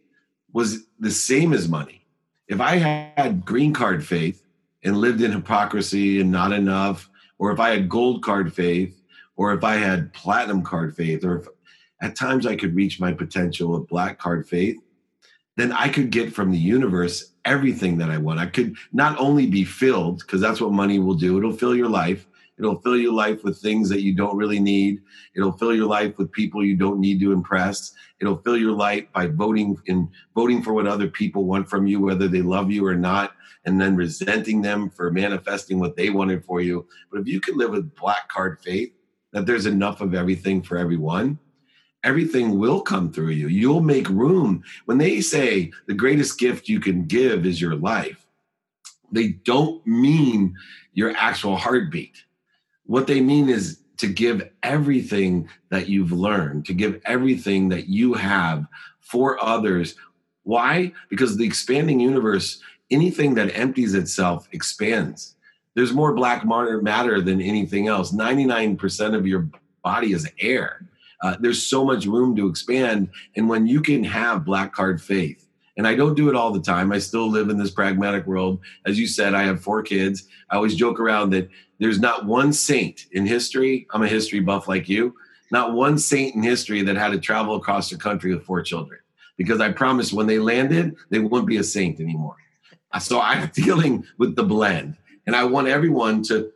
was 0.52 0.86
the 1.00 1.10
same 1.10 1.52
as 1.52 1.68
money. 1.68 2.04
If 2.48 2.60
I 2.60 2.76
had 2.76 3.44
green 3.44 3.72
card 3.72 4.04
faith 4.04 4.42
and 4.84 4.98
lived 4.98 5.20
in 5.20 5.32
hypocrisy 5.32 6.20
and 6.20 6.30
not 6.30 6.52
enough, 6.52 7.10
or 7.38 7.50
if 7.50 7.58
I 7.58 7.70
had 7.70 7.88
gold 7.88 8.22
card 8.22 8.52
faith, 8.52 9.02
or 9.36 9.52
if 9.52 9.64
I 9.64 9.74
had 9.74 10.12
platinum 10.12 10.62
card 10.62 10.96
faith, 10.96 11.24
or 11.24 11.38
if 11.38 11.48
at 12.00 12.16
times 12.16 12.46
I 12.46 12.56
could 12.56 12.74
reach 12.74 13.00
my 13.00 13.12
potential 13.12 13.74
of 13.74 13.88
black 13.88 14.18
card 14.18 14.48
faith, 14.48 14.76
then 15.56 15.72
I 15.72 15.88
could 15.88 16.10
get 16.10 16.32
from 16.32 16.50
the 16.50 16.58
universe 16.58 17.32
everything 17.44 17.98
that 17.98 18.10
I 18.10 18.18
want. 18.18 18.40
I 18.40 18.46
could 18.46 18.76
not 18.92 19.18
only 19.18 19.46
be 19.46 19.64
filled, 19.64 20.18
because 20.18 20.40
that's 20.40 20.60
what 20.60 20.72
money 20.72 20.98
will 20.98 21.14
do, 21.14 21.38
it'll 21.38 21.52
fill 21.52 21.74
your 21.74 21.88
life. 21.88 22.26
It'll 22.58 22.80
fill 22.80 22.96
your 22.96 23.12
life 23.12 23.44
with 23.44 23.60
things 23.60 23.90
that 23.90 24.00
you 24.00 24.14
don't 24.14 24.36
really 24.36 24.60
need. 24.60 25.02
It'll 25.34 25.52
fill 25.52 25.74
your 25.74 25.86
life 25.86 26.16
with 26.16 26.32
people 26.32 26.64
you 26.64 26.74
don't 26.74 27.00
need 27.00 27.20
to 27.20 27.32
impress. 27.32 27.92
It'll 28.18 28.38
fill 28.38 28.56
your 28.56 28.72
life 28.72 29.04
by 29.12 29.26
voting 29.26 29.76
in 29.86 30.08
voting 30.34 30.62
for 30.62 30.72
what 30.72 30.86
other 30.86 31.08
people 31.08 31.44
want 31.44 31.68
from 31.68 31.86
you, 31.86 32.00
whether 32.00 32.28
they 32.28 32.40
love 32.40 32.70
you 32.70 32.86
or 32.86 32.94
not, 32.94 33.34
and 33.66 33.78
then 33.78 33.94
resenting 33.94 34.62
them 34.62 34.88
for 34.88 35.10
manifesting 35.10 35.78
what 35.78 35.96
they 35.96 36.08
wanted 36.08 36.44
for 36.46 36.62
you. 36.62 36.86
But 37.10 37.20
if 37.20 37.26
you 37.26 37.40
can 37.40 37.58
live 37.58 37.72
with 37.72 37.94
black 37.94 38.28
card 38.28 38.58
faith, 38.62 38.92
that 39.32 39.44
there's 39.44 39.66
enough 39.66 40.00
of 40.00 40.14
everything 40.14 40.62
for 40.62 40.78
everyone, 40.78 41.38
everything 42.04 42.58
will 42.58 42.80
come 42.80 43.12
through 43.12 43.30
you. 43.30 43.48
You'll 43.48 43.80
make 43.80 44.08
room. 44.08 44.62
When 44.84 44.98
they 44.98 45.20
say 45.20 45.72
the 45.86 45.94
greatest 45.94 46.38
gift 46.38 46.68
you 46.68 46.80
can 46.80 47.06
give 47.06 47.44
is 47.46 47.60
your 47.60 47.74
life, 47.74 48.26
they 49.12 49.28
don't 49.28 49.84
mean 49.86 50.54
your 50.92 51.14
actual 51.16 51.56
heartbeat. 51.56 52.24
What 52.84 53.06
they 53.06 53.20
mean 53.20 53.48
is 53.48 53.80
to 53.98 54.06
give 54.06 54.50
everything 54.62 55.48
that 55.70 55.88
you've 55.88 56.12
learned, 56.12 56.66
to 56.66 56.74
give 56.74 57.00
everything 57.06 57.68
that 57.70 57.88
you 57.88 58.14
have 58.14 58.66
for 59.00 59.42
others. 59.42 59.96
Why? 60.42 60.92
Because 61.08 61.36
the 61.36 61.46
expanding 61.46 61.98
universe, 61.98 62.60
anything 62.90 63.34
that 63.34 63.56
empties 63.56 63.94
itself 63.94 64.48
expands. 64.52 65.34
There's 65.74 65.92
more 65.92 66.14
black 66.14 66.44
matter 66.44 67.20
than 67.20 67.40
anything 67.40 67.88
else. 67.88 68.12
99% 68.12 69.14
of 69.14 69.26
your 69.26 69.48
body 69.82 70.12
is 70.12 70.30
air 70.38 70.86
uh, 71.22 71.36
there's 71.40 71.62
so 71.62 71.84
much 71.84 72.06
room 72.06 72.36
to 72.36 72.48
expand. 72.48 73.10
And 73.36 73.48
when 73.48 73.66
you 73.66 73.80
can 73.80 74.04
have 74.04 74.44
black 74.44 74.72
card 74.72 75.00
faith, 75.00 75.46
and 75.76 75.86
I 75.86 75.94
don't 75.94 76.14
do 76.14 76.30
it 76.30 76.36
all 76.36 76.52
the 76.52 76.60
time. 76.60 76.90
I 76.90 76.98
still 76.98 77.28
live 77.28 77.50
in 77.50 77.58
this 77.58 77.70
pragmatic 77.70 78.26
world. 78.26 78.60
As 78.86 78.98
you 78.98 79.06
said, 79.06 79.34
I 79.34 79.42
have 79.42 79.60
four 79.60 79.82
kids. 79.82 80.26
I 80.50 80.56
always 80.56 80.74
joke 80.74 80.98
around 80.98 81.30
that 81.30 81.50
there's 81.78 82.00
not 82.00 82.24
one 82.24 82.52
saint 82.52 83.06
in 83.12 83.26
history. 83.26 83.86
I'm 83.92 84.02
a 84.02 84.08
history 84.08 84.40
buff 84.40 84.68
like 84.68 84.88
you. 84.88 85.14
Not 85.50 85.74
one 85.74 85.98
saint 85.98 86.34
in 86.34 86.42
history 86.42 86.82
that 86.82 86.96
had 86.96 87.12
to 87.12 87.18
travel 87.18 87.56
across 87.56 87.90
the 87.90 87.98
country 87.98 88.34
with 88.34 88.44
four 88.44 88.62
children. 88.62 89.00
Because 89.36 89.60
I 89.60 89.70
promised 89.70 90.14
when 90.14 90.26
they 90.26 90.38
landed, 90.38 90.96
they 91.10 91.18
wouldn't 91.18 91.46
be 91.46 91.58
a 91.58 91.64
saint 91.64 92.00
anymore. 92.00 92.36
So 92.98 93.20
I'm 93.20 93.48
dealing 93.54 94.04
with 94.16 94.34
the 94.34 94.44
blend. 94.44 94.96
And 95.26 95.36
I 95.36 95.44
want 95.44 95.68
everyone 95.68 96.22
to 96.24 96.52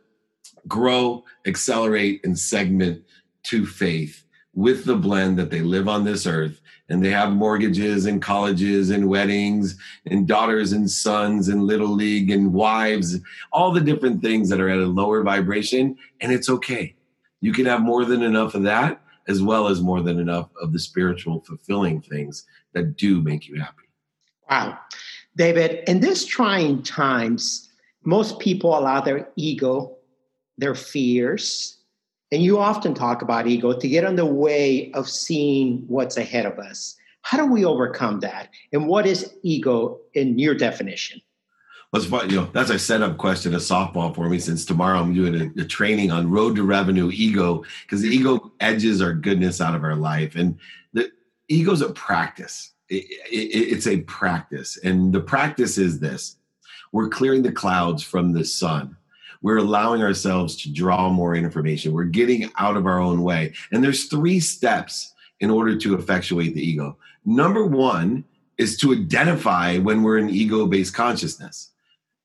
grow, 0.67 1.23
accelerate, 1.45 2.21
and 2.23 2.37
segment 2.37 3.03
to 3.43 3.65
faith 3.65 4.23
with 4.53 4.85
the 4.85 4.95
blend 4.95 5.39
that 5.39 5.49
they 5.49 5.61
live 5.61 5.87
on 5.87 6.03
this 6.03 6.25
earth 6.25 6.59
and 6.89 7.03
they 7.03 7.09
have 7.09 7.31
mortgages 7.31 8.05
and 8.05 8.21
colleges 8.21 8.89
and 8.89 9.07
weddings 9.07 9.77
and 10.05 10.27
daughters 10.27 10.73
and 10.73 10.89
sons 10.91 11.47
and 11.47 11.63
little 11.63 11.93
league 11.93 12.29
and 12.29 12.51
wives, 12.51 13.17
all 13.53 13.71
the 13.71 13.79
different 13.79 14.21
things 14.21 14.49
that 14.49 14.59
are 14.59 14.69
at 14.69 14.79
a 14.79 14.85
lower 14.85 15.23
vibration. 15.23 15.95
And 16.19 16.33
it's 16.33 16.49
okay. 16.49 16.95
You 17.39 17.53
can 17.53 17.65
have 17.65 17.81
more 17.81 18.03
than 18.03 18.21
enough 18.21 18.53
of 18.53 18.63
that, 18.63 19.01
as 19.27 19.41
well 19.41 19.67
as 19.67 19.81
more 19.81 20.01
than 20.01 20.19
enough 20.19 20.49
of 20.61 20.73
the 20.73 20.79
spiritual, 20.79 21.41
fulfilling 21.41 22.01
things 22.01 22.45
that 22.73 22.97
do 22.97 23.21
make 23.21 23.47
you 23.47 23.59
happy. 23.59 23.87
Wow. 24.49 24.77
David, 25.37 25.87
in 25.87 26.01
these 26.01 26.25
trying 26.25 26.83
times, 26.83 27.69
most 28.03 28.39
people 28.39 28.77
allow 28.77 28.99
their 28.99 29.29
ego, 29.37 29.95
their 30.57 30.75
fears, 30.75 31.77
and 32.31 32.41
you 32.41 32.59
often 32.59 32.93
talk 32.93 33.21
about 33.21 33.47
ego 33.47 33.73
to 33.73 33.87
get 33.87 34.03
in 34.03 34.15
the 34.15 34.25
way 34.25 34.91
of 34.93 35.09
seeing 35.09 35.83
what's 35.87 36.17
ahead 36.17 36.45
of 36.45 36.59
us. 36.59 36.95
How 37.23 37.37
do 37.37 37.45
we 37.45 37.65
overcome 37.65 38.21
that? 38.21 38.49
And 38.71 38.87
what 38.87 39.05
is 39.05 39.33
ego 39.43 39.99
in 40.13 40.39
your 40.39 40.55
definition? 40.55 41.21
Well, 41.91 42.25
you 42.27 42.37
know, 42.37 42.49
that's 42.53 42.69
a 42.69 42.79
setup 42.79 43.17
question, 43.17 43.53
a 43.53 43.57
softball 43.57 44.15
for 44.15 44.29
me, 44.29 44.39
since 44.39 44.63
tomorrow 44.63 44.99
I'm 44.99 45.13
doing 45.13 45.35
a, 45.35 45.61
a 45.61 45.65
training 45.65 46.09
on 46.09 46.31
road 46.31 46.55
to 46.55 46.63
revenue 46.63 47.11
ego, 47.11 47.65
because 47.81 48.01
the 48.01 48.07
ego 48.07 48.53
edges 48.61 49.01
our 49.01 49.13
goodness 49.13 49.59
out 49.59 49.75
of 49.75 49.83
our 49.83 49.97
life. 49.97 50.35
And 50.35 50.57
the 50.93 51.11
ego's 51.49 51.81
a 51.81 51.89
practice. 51.89 52.71
It, 52.87 53.03
it, 53.29 53.73
it's 53.73 53.87
a 53.87 54.01
practice. 54.01 54.77
And 54.77 55.11
the 55.11 55.19
practice 55.19 55.77
is 55.77 55.99
this 55.99 56.37
we're 56.93 57.09
clearing 57.09 57.41
the 57.41 57.51
clouds 57.51 58.03
from 58.03 58.31
the 58.31 58.45
sun 58.45 58.95
we're 59.41 59.57
allowing 59.57 60.01
ourselves 60.01 60.55
to 60.57 60.71
draw 60.71 61.09
more 61.09 61.35
information. 61.35 61.93
We're 61.93 62.03
getting 62.05 62.51
out 62.57 62.77
of 62.77 62.85
our 62.85 62.99
own 62.99 63.23
way. 63.23 63.53
And 63.71 63.83
there's 63.83 64.05
three 64.05 64.39
steps 64.39 65.13
in 65.39 65.49
order 65.49 65.75
to 65.77 65.95
effectuate 65.95 66.53
the 66.53 66.65
ego. 66.65 66.97
Number 67.25 67.65
one 67.65 68.23
is 68.57 68.77
to 68.77 68.93
identify 68.93 69.77
when 69.77 70.03
we're 70.03 70.19
in 70.19 70.29
ego 70.29 70.67
based 70.67 70.93
consciousness. 70.93 71.69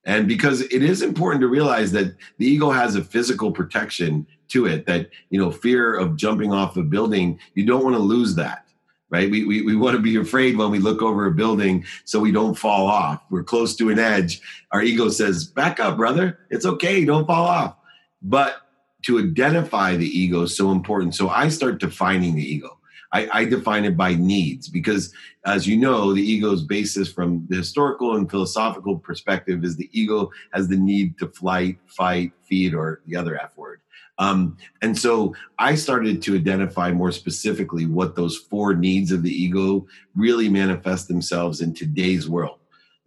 And 0.05 0.29
because 0.29 0.61
it 0.61 0.83
is 0.83 1.03
important 1.03 1.41
to 1.41 1.49
realize 1.49 1.91
that 1.93 2.15
the 2.39 2.47
ego 2.47 2.71
has 2.71 2.95
a 2.95 3.03
physical 3.03 3.51
protection 3.51 4.27
to 4.49 4.67
it, 4.67 4.87
that, 4.87 5.11
you 5.31 5.41
know, 5.41 5.51
fear 5.51 5.95
of 5.95 6.17
jumping 6.17 6.53
off 6.53 6.77
a 6.77 6.83
building, 6.83 7.41
you 7.55 7.67
don't 7.67 7.83
want 7.83 7.97
to 7.97 8.03
lose 8.03 8.35
that 8.37 8.66
right? 9.11 9.31
We, 9.31 9.45
we, 9.45 9.63
we 9.63 9.77
want 9.77 9.97
to 9.97 10.03
be 10.03 10.17
afraid 10.17 10.57
when 10.57 10.71
we 10.71 10.79
look 10.79 11.03
over 11.03 11.27
a 11.27 11.31
building 11.31 11.85
so 12.05 12.21
we 12.21 12.33
don't 12.33 12.55
fall 12.55 12.87
off. 12.87 13.23
We're 13.31 13.45
close 13.45 13.77
to 13.77 13.91
an 13.91 13.99
edge. 13.99 14.41
Our 14.73 14.83
ego 14.83 15.09
says, 15.09 15.47
back 15.47 15.79
up, 15.79 15.97
brother. 15.97 16.41
It's 16.51 16.67
okay. 16.67 17.05
Don't 17.05 17.27
fall 17.27 17.47
off. 17.47 17.77
But 18.23 18.57
to 19.03 19.21
identify 19.21 19.97
the 19.97 20.07
ego 20.07 20.43
is 20.43 20.57
so 20.57 20.73
important. 20.73 21.15
So 21.15 21.29
I 21.29 21.49
start 21.49 21.79
defining 21.79 22.35
the 22.35 22.43
ego. 22.43 22.79
I, 23.13 23.29
I 23.33 23.45
define 23.45 23.85
it 23.85 23.97
by 23.97 24.15
needs 24.15 24.69
because, 24.69 25.15
as 25.45 25.67
you 25.67 25.77
know, 25.77 26.13
the 26.13 26.23
ego's 26.23 26.63
basis 26.65 27.11
from 27.11 27.47
the 27.49 27.57
historical 27.57 28.17
and 28.17 28.29
philosophical 28.29 28.99
perspective 28.99 29.65
is 29.65 29.77
the 29.77 29.89
ego 29.93 30.31
has 30.53 30.67
the 30.67 30.77
need 30.77 31.17
to 31.19 31.29
flight, 31.29 31.79
fight, 31.87 32.33
feed, 32.43 32.75
or 32.75 33.03
the 33.07 33.15
other 33.15 33.41
F 33.41 33.57
word. 33.57 33.81
Um, 34.19 34.57
and 34.83 34.99
so 34.99 35.35
I 35.59 35.75
started 35.75 36.23
to 36.23 36.37
identify 36.37 36.91
more 36.91 37.13
specifically 37.13 37.87
what 37.87 38.17
those 38.17 38.37
four 38.37 38.75
needs 38.75 39.13
of 39.13 39.23
the 39.23 39.31
ego 39.31 39.87
really 40.15 40.49
manifest 40.49 41.09
themselves 41.09 41.61
in 41.61 41.75
today's 41.75 42.29
world. 42.29 42.59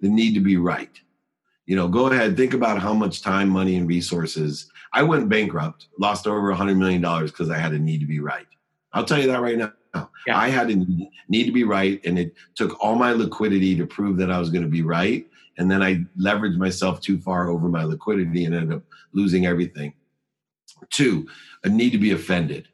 The 0.02 0.10
need 0.10 0.34
to 0.36 0.40
be 0.40 0.58
right. 0.58 1.00
You 1.66 1.76
know, 1.76 1.88
go 1.88 2.08
ahead, 2.08 2.38
think 2.38 2.54
about 2.54 2.80
how 2.80 2.94
much 2.94 3.22
time, 3.22 3.50
money, 3.50 3.76
and 3.76 3.88
resources. 3.88 4.72
I 4.94 5.04
went 5.04 5.30
bankrupt, 5.30 5.88
lost 6.00 6.26
over 6.26 6.52
a 6.52 6.56
$100 6.56 6.78
million 6.78 7.02
because 7.26 7.50
I 7.50 7.58
had 7.58 7.74
a 7.74 7.80
need 7.80 8.00
to 8.00 8.08
be 8.08 8.20
right. 8.20 8.48
I'll 8.94 9.06
tell 9.06 9.20
you 9.20 9.28
that 9.28 9.42
right 9.42 9.58
now. 9.58 9.74
Yeah. 10.28 10.38
I 10.38 10.50
had 10.50 10.70
a 10.70 10.76
need 10.76 11.46
to 11.46 11.52
be 11.52 11.64
right, 11.64 12.00
and 12.06 12.20
it 12.20 12.34
took 12.56 12.84
all 12.84 12.96
my 12.96 13.12
liquidity 13.12 13.76
to 13.76 13.88
prove 13.88 14.18
that 14.18 14.32
I 14.32 14.40
was 14.40 14.50
going 14.50 14.64
to 14.64 14.70
be 14.70 14.82
right. 14.84 15.28
And 15.58 15.70
then 15.70 15.82
I 15.82 16.06
leveraged 16.20 16.58
myself 16.58 17.02
too 17.02 17.20
far 17.20 17.50
over 17.50 17.68
my 17.68 17.84
liquidity 17.84 18.46
and 18.46 18.56
ended 18.56 18.78
up 18.78 18.84
losing 19.14 19.46
everything. 19.46 19.94
Two, 20.90 21.28
a 21.64 21.70
need 21.70 21.92
to 21.92 21.98
be 21.98 22.12
offended. 22.12 22.68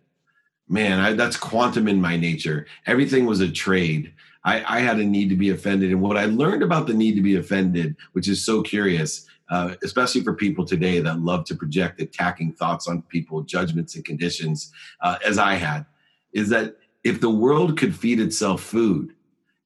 Man, 0.67 0.99
I, 0.99 1.13
that's 1.13 1.37
quantum 1.37 1.87
in 1.87 2.01
my 2.01 2.17
nature. 2.17 2.65
Everything 2.85 3.25
was 3.25 3.39
a 3.39 3.51
trade. 3.51 4.13
I, 4.43 4.77
I, 4.77 4.79
had 4.79 4.99
a 4.99 5.05
need 5.05 5.29
to 5.29 5.35
be 5.35 5.49
offended. 5.49 5.91
And 5.91 6.01
what 6.01 6.17
I 6.17 6.25
learned 6.25 6.63
about 6.63 6.87
the 6.87 6.93
need 6.93 7.15
to 7.15 7.21
be 7.21 7.35
offended, 7.35 7.95
which 8.13 8.27
is 8.27 8.43
so 8.43 8.61
curious, 8.61 9.27
uh, 9.49 9.75
especially 9.83 10.21
for 10.21 10.33
people 10.33 10.65
today 10.65 10.99
that 10.99 11.19
love 11.19 11.45
to 11.45 11.55
project 11.55 12.01
attacking 12.01 12.53
thoughts 12.53 12.87
on 12.87 13.03
people, 13.03 13.41
judgments, 13.41 13.95
and 13.95 14.05
conditions, 14.05 14.71
uh, 15.01 15.17
as 15.25 15.37
I 15.37 15.55
had, 15.55 15.85
is 16.33 16.49
that 16.49 16.77
if 17.03 17.21
the 17.21 17.29
world 17.29 17.77
could 17.77 17.95
feed 17.95 18.19
itself 18.19 18.61
food 18.61 19.13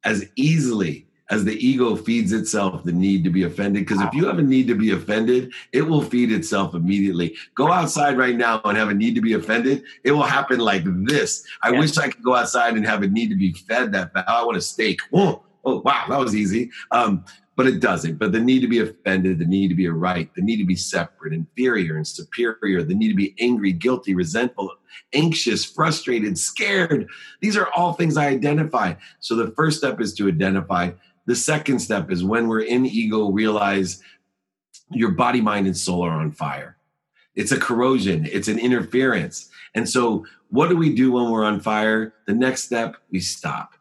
as 0.04 0.30
easily 0.36 1.08
as 1.30 1.46
the 1.46 1.56
ego 1.66 1.96
feeds 1.96 2.32
itself 2.32 2.84
the 2.84 2.92
need 2.92 3.24
to 3.24 3.30
be 3.30 3.44
offended. 3.44 3.86
Because 3.86 4.02
if 4.02 4.14
you 4.14 4.26
have 4.26 4.40
a 4.40 4.44
need 4.44 4.68
to 4.68 4.76
be 4.76 4.92
offended, 4.92 5.52
it 5.72 5.82
will 5.82 6.02
feed 6.02 6.32
itself 6.32 6.74
immediately. 6.74 7.36
Go 7.56 7.72
outside 7.72 8.18
right 8.18 8.36
now 8.36 8.62
and 8.66 8.78
have 8.78 8.90
a 8.90 8.94
need 8.94 9.16
to 9.16 9.22
be 9.22 9.34
offended. 9.34 9.84
It 10.04 10.12
will 10.12 10.24
happen 10.24 10.60
like 10.60 10.84
this. 11.06 11.46
I 11.62 11.72
wish 11.72 11.98
I 11.98 12.10
could 12.10 12.24
go 12.24 12.36
outside 12.36 12.76
and 12.76 12.86
have 12.86 13.04
a 13.04 13.08
need 13.08 13.30
to 13.30 13.36
be 13.36 13.54
fed 13.54 13.92
that 13.94 14.14
bad. 14.14 14.26
I 14.28 14.44
want 14.44 14.58
a 14.58 14.62
steak. 14.62 15.02
Oh, 15.14 15.44
oh 15.66 15.82
wow, 15.82 16.06
that 16.10 16.20
was 16.20 16.36
easy. 16.36 16.72
Um, 16.92 17.24
but 17.60 17.68
it 17.68 17.82
doesn't. 17.82 18.18
But 18.18 18.32
the 18.32 18.40
need 18.40 18.62
to 18.62 18.70
be 18.70 18.80
offended, 18.80 19.38
the 19.38 19.46
need 19.46 19.68
to 19.68 19.76
be 19.76 19.86
a 19.86 19.92
right, 19.92 20.34
the 20.34 20.42
need 20.42 20.58
to 20.60 20.66
be 20.66 20.78
separate, 20.78 21.34
inferior, 21.34 21.98
and 21.98 22.08
superior, 22.08 22.84
the 22.84 22.96
need 22.96 23.10
to 23.10 23.16
be 23.16 23.36
angry, 23.38 23.74
guilty, 23.74 24.16
resentful, 24.16 24.72
anxious, 25.14 25.66
frustrated, 25.66 26.38
scared. 26.38 27.10
These 27.42 27.58
are 27.58 27.68
all 27.76 27.92
things 27.92 28.16
I 28.16 28.28
identify. 28.28 28.94
So 29.20 29.36
the 29.36 29.52
first 29.58 29.80
step 29.80 30.00
is 30.00 30.14
to 30.14 30.30
identify 30.30 30.92
the 31.30 31.36
second 31.36 31.78
step 31.78 32.10
is 32.10 32.24
when 32.24 32.48
we're 32.48 32.62
in 32.62 32.88
ego, 32.88 33.30
realize 33.30 34.02
your 34.90 35.12
body, 35.12 35.42
mind, 35.42 35.68
and 35.68 35.78
soul 35.78 36.02
are 36.02 36.10
on 36.10 36.32
fire. 36.32 36.76
It's 37.36 37.52
a 37.52 37.60
corrosion, 37.60 38.26
it's 38.26 38.48
an 38.48 38.58
interference. 38.58 39.48
And 39.76 39.88
so, 39.88 40.26
what 40.50 40.70
do 40.70 40.76
we 40.76 40.96
do 40.96 41.12
when 41.12 41.30
we're 41.30 41.46
on 41.46 41.60
fire? 41.60 42.16
The 42.26 42.34
next 42.34 42.64
step, 42.64 42.96
we 43.12 43.20
stop. 43.20 43.76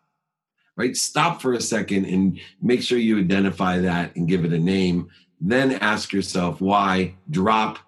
right? 0.77 0.95
Stop 0.95 1.41
for 1.41 1.55
a 1.55 1.61
second 1.61 2.05
and 2.05 2.39
make 2.61 2.83
sure 2.83 2.99
you 2.99 3.19
identify 3.19 3.79
that 3.79 4.15
and 4.15 4.29
give 4.29 4.45
it 4.45 4.53
a 4.53 4.59
name. 4.59 5.09
Then 5.41 5.73
ask 5.73 6.13
yourself 6.13 6.61
why, 6.61 7.15
drop, 7.31 7.79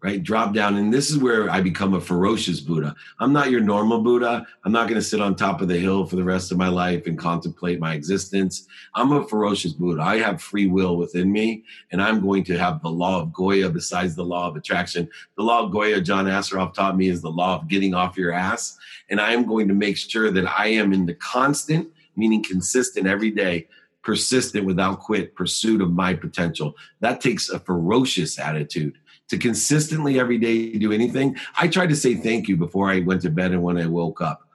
right? 0.00 0.22
Drop 0.22 0.54
down. 0.54 0.76
And 0.76 0.92
this 0.92 1.10
is 1.10 1.18
where 1.18 1.50
I 1.50 1.60
become 1.60 1.94
a 1.94 2.00
ferocious 2.00 2.60
Buddha. 2.60 2.94
I'm 3.18 3.32
not 3.32 3.50
your 3.50 3.60
normal 3.60 4.00
Buddha. 4.00 4.46
I'm 4.64 4.70
not 4.70 4.88
going 4.88 5.00
to 5.00 5.06
sit 5.06 5.20
on 5.20 5.34
top 5.34 5.60
of 5.60 5.68
the 5.68 5.78
hill 5.78 6.06
for 6.06 6.16
the 6.16 6.24
rest 6.24 6.52
of 6.52 6.58
my 6.58 6.68
life 6.68 7.06
and 7.06 7.18
contemplate 7.18 7.80
my 7.80 7.94
existence. 7.94 8.68
I'm 8.94 9.10
a 9.12 9.26
ferocious 9.26 9.72
Buddha. 9.72 10.02
I 10.02 10.18
have 10.18 10.40
free 10.40 10.66
will 10.66 10.96
within 10.96 11.32
me, 11.32 11.64
and 11.90 12.00
I'm 12.00 12.20
going 12.20 12.44
to 12.44 12.58
have 12.58 12.80
the 12.80 12.90
law 12.90 13.20
of 13.20 13.32
Goya 13.32 13.70
besides 13.70 14.14
the 14.14 14.24
law 14.24 14.48
of 14.48 14.56
attraction. 14.56 15.08
The 15.36 15.42
law 15.42 15.64
of 15.64 15.72
Goya, 15.72 16.00
John 16.00 16.26
Assaraf 16.26 16.74
taught 16.74 16.96
me, 16.96 17.08
is 17.08 17.20
the 17.20 17.30
law 17.30 17.56
of 17.56 17.68
getting 17.68 17.94
off 17.94 18.16
your 18.16 18.32
ass. 18.32 18.78
And 19.10 19.20
I 19.20 19.32
am 19.32 19.46
going 19.46 19.66
to 19.68 19.74
make 19.74 19.96
sure 19.96 20.30
that 20.30 20.46
I 20.46 20.68
am 20.68 20.92
in 20.92 21.06
the 21.06 21.14
constant, 21.14 21.88
meaning 22.14 22.44
consistent 22.44 23.08
every 23.08 23.30
day, 23.32 23.66
persistent 24.02 24.64
without 24.64 25.00
quit 25.00 25.34
pursuit 25.34 25.80
of 25.80 25.92
my 25.92 26.14
potential. 26.14 26.76
That 27.00 27.20
takes 27.20 27.48
a 27.50 27.58
ferocious 27.58 28.38
attitude 28.38 28.96
to 29.28 29.38
consistently 29.38 30.18
every 30.18 30.38
day 30.38 30.72
do 30.72 30.92
anything. 30.92 31.36
I 31.58 31.68
tried 31.68 31.90
to 31.90 31.96
say 31.96 32.14
thank 32.14 32.48
you 32.48 32.56
before 32.56 32.90
I 32.90 33.00
went 33.00 33.22
to 33.22 33.30
bed 33.30 33.52
and 33.52 33.62
when 33.62 33.78
I 33.78 33.86
woke 33.86 34.20
up 34.20 34.48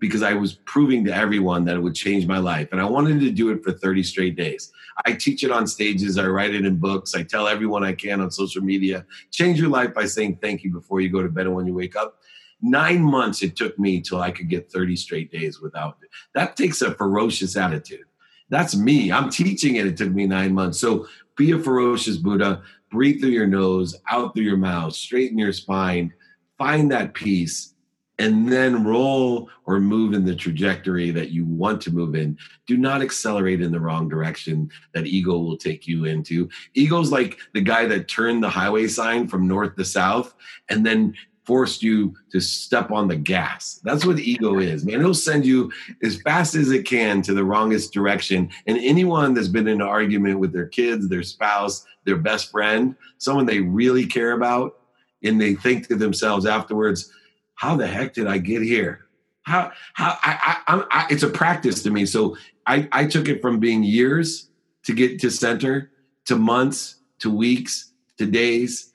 because 0.00 0.22
I 0.22 0.32
was 0.32 0.54
proving 0.54 1.04
to 1.04 1.14
everyone 1.14 1.64
that 1.66 1.76
it 1.76 1.80
would 1.80 1.94
change 1.94 2.26
my 2.26 2.38
life. 2.38 2.68
And 2.72 2.80
I 2.80 2.84
wanted 2.86 3.20
to 3.20 3.30
do 3.30 3.50
it 3.50 3.62
for 3.62 3.72
30 3.72 4.02
straight 4.02 4.34
days. 4.34 4.72
I 5.04 5.12
teach 5.12 5.44
it 5.44 5.50
on 5.50 5.66
stages, 5.66 6.18
I 6.18 6.26
write 6.26 6.54
it 6.54 6.64
in 6.64 6.76
books, 6.76 7.14
I 7.14 7.22
tell 7.22 7.46
everyone 7.46 7.84
I 7.84 7.92
can 7.92 8.20
on 8.20 8.30
social 8.30 8.62
media. 8.62 9.04
Change 9.30 9.60
your 9.60 9.68
life 9.68 9.94
by 9.94 10.06
saying 10.06 10.38
thank 10.40 10.64
you 10.64 10.72
before 10.72 11.00
you 11.00 11.10
go 11.10 11.22
to 11.22 11.28
bed 11.28 11.46
and 11.46 11.54
when 11.54 11.66
you 11.66 11.74
wake 11.74 11.96
up. 11.96 12.16
Nine 12.62 13.02
months 13.02 13.42
it 13.42 13.56
took 13.56 13.78
me 13.78 14.00
till 14.00 14.20
I 14.20 14.30
could 14.30 14.48
get 14.48 14.70
30 14.70 14.96
straight 14.96 15.30
days 15.30 15.60
without 15.60 15.98
it. 16.02 16.08
That 16.34 16.56
takes 16.56 16.82
a 16.82 16.94
ferocious 16.94 17.56
attitude. 17.56 18.04
That's 18.48 18.76
me. 18.76 19.12
I'm 19.12 19.30
teaching 19.30 19.76
it. 19.76 19.86
It 19.86 19.96
took 19.96 20.10
me 20.10 20.26
nine 20.26 20.52
months. 20.52 20.78
So 20.78 21.06
be 21.36 21.52
a 21.52 21.58
ferocious 21.58 22.16
Buddha 22.16 22.62
breathe 22.90 23.20
through 23.20 23.30
your 23.30 23.46
nose, 23.46 23.96
out 24.10 24.34
through 24.34 24.44
your 24.44 24.56
mouth, 24.56 24.94
straighten 24.94 25.38
your 25.38 25.52
spine, 25.52 26.12
find 26.58 26.90
that 26.90 27.14
peace, 27.14 27.74
and 28.20 28.52
then 28.52 28.84
roll 28.84 29.48
or 29.64 29.80
move 29.80 30.12
in 30.12 30.26
the 30.26 30.36
trajectory 30.36 31.10
that 31.10 31.30
you 31.30 31.46
want 31.46 31.80
to 31.80 31.90
move 31.90 32.14
in. 32.14 32.36
Do 32.66 32.76
not 32.76 33.00
accelerate 33.00 33.62
in 33.62 33.72
the 33.72 33.80
wrong 33.80 34.10
direction 34.10 34.70
that 34.92 35.06
ego 35.06 35.38
will 35.38 35.56
take 35.56 35.88
you 35.88 36.04
into. 36.04 36.50
Ego's 36.74 37.10
like 37.10 37.38
the 37.54 37.62
guy 37.62 37.86
that 37.86 38.08
turned 38.08 38.42
the 38.42 38.50
highway 38.50 38.88
sign 38.88 39.26
from 39.26 39.48
north 39.48 39.74
to 39.76 39.86
south 39.86 40.34
and 40.68 40.84
then 40.84 41.14
forced 41.50 41.82
you 41.82 42.14
to 42.30 42.38
step 42.38 42.92
on 42.92 43.08
the 43.08 43.16
gas. 43.16 43.80
That's 43.82 44.06
what 44.06 44.20
ego 44.20 44.60
is, 44.60 44.84
man. 44.84 45.00
It'll 45.00 45.14
send 45.14 45.44
you 45.44 45.72
as 46.00 46.22
fast 46.22 46.54
as 46.54 46.70
it 46.70 46.86
can 46.86 47.22
to 47.22 47.34
the 47.34 47.42
wrongest 47.42 47.92
direction. 47.92 48.48
And 48.68 48.78
anyone 48.78 49.34
that's 49.34 49.48
been 49.48 49.66
in 49.66 49.80
an 49.80 49.88
argument 49.88 50.38
with 50.38 50.52
their 50.52 50.68
kids, 50.68 51.08
their 51.08 51.24
spouse, 51.24 51.84
their 52.04 52.18
best 52.18 52.52
friend, 52.52 52.94
someone 53.18 53.46
they 53.46 53.58
really 53.58 54.06
care 54.06 54.30
about, 54.30 54.78
and 55.24 55.40
they 55.40 55.56
think 55.56 55.88
to 55.88 55.96
themselves 55.96 56.46
afterwards, 56.46 57.12
how 57.56 57.74
the 57.74 57.88
heck 57.88 58.14
did 58.14 58.28
I 58.28 58.38
get 58.38 58.62
here? 58.62 59.08
How, 59.42 59.72
how, 59.94 60.18
I, 60.22 60.62
I, 60.68 60.84
I 60.88 61.06
it's 61.10 61.24
a 61.24 61.30
practice 61.30 61.82
to 61.82 61.90
me. 61.90 62.06
So 62.06 62.36
I, 62.64 62.88
I 62.92 63.06
took 63.06 63.28
it 63.28 63.42
from 63.42 63.58
being 63.58 63.82
years 63.82 64.50
to 64.84 64.94
get 64.94 65.18
to 65.22 65.32
center 65.32 65.90
to 66.26 66.36
months 66.36 67.00
to 67.18 67.28
weeks 67.28 67.90
to 68.18 68.26
days 68.26 68.92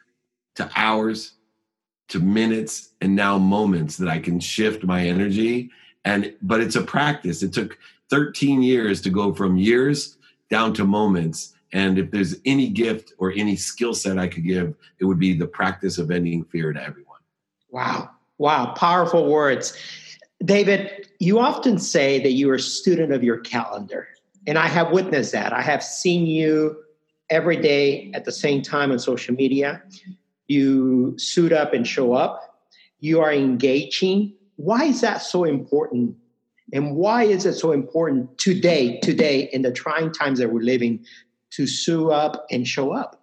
to 0.55 0.71
hours 0.73 1.33
to 2.07 2.19
minutes 2.19 2.91
and 3.01 3.15
now 3.15 3.37
moments 3.37 3.97
that 3.97 4.09
I 4.09 4.19
can 4.19 4.39
shift 4.39 4.83
my 4.83 5.05
energy. 5.05 5.71
And 6.03 6.33
but 6.41 6.61
it's 6.61 6.75
a 6.75 6.83
practice. 6.83 7.41
It 7.41 7.53
took 7.53 7.77
13 8.09 8.61
years 8.61 9.01
to 9.01 9.09
go 9.09 9.33
from 9.33 9.57
years 9.57 10.17
down 10.49 10.73
to 10.75 10.85
moments. 10.85 11.53
And 11.73 11.97
if 11.97 12.11
there's 12.11 12.35
any 12.45 12.69
gift 12.69 13.13
or 13.17 13.31
any 13.31 13.55
skill 13.55 13.93
set 13.93 14.17
I 14.17 14.27
could 14.27 14.45
give, 14.45 14.75
it 14.99 15.05
would 15.05 15.19
be 15.19 15.33
the 15.33 15.47
practice 15.47 15.97
of 15.97 16.11
ending 16.11 16.45
fear 16.45 16.71
to 16.71 16.81
everyone. 16.81 17.19
Wow. 17.69 18.11
Wow. 18.37 18.73
Powerful 18.77 19.29
words. 19.29 19.77
David, 20.43 21.07
you 21.19 21.39
often 21.39 21.79
say 21.79 22.21
that 22.21 22.33
you 22.33 22.49
are 22.51 22.55
a 22.55 22.59
student 22.59 23.11
of 23.11 23.23
your 23.23 23.39
calendar. 23.39 24.07
And 24.47 24.57
I 24.59 24.67
have 24.67 24.91
witnessed 24.91 25.31
that. 25.31 25.53
I 25.53 25.61
have 25.61 25.83
seen 25.83 26.27
you 26.27 26.83
every 27.29 27.57
day 27.57 28.11
at 28.13 28.25
the 28.25 28.31
same 28.31 28.61
time 28.61 28.91
on 28.91 28.99
social 28.99 29.33
media 29.33 29.81
you 30.47 31.17
suit 31.17 31.51
up 31.51 31.73
and 31.73 31.87
show 31.87 32.13
up, 32.13 32.41
you 32.99 33.21
are 33.21 33.33
engaging. 33.33 34.33
Why 34.55 34.85
is 34.85 35.01
that 35.01 35.21
so 35.21 35.43
important? 35.43 36.15
And 36.73 36.95
why 36.95 37.23
is 37.23 37.45
it 37.45 37.53
so 37.53 37.71
important 37.71 38.37
today, 38.37 38.99
today, 38.99 39.49
in 39.53 39.61
the 39.61 39.71
trying 39.71 40.11
times 40.11 40.39
that 40.39 40.51
we're 40.51 40.61
living, 40.61 41.05
to 41.51 41.67
suit 41.67 42.11
up 42.11 42.45
and 42.51 42.67
show 42.67 42.91
up? 42.91 43.21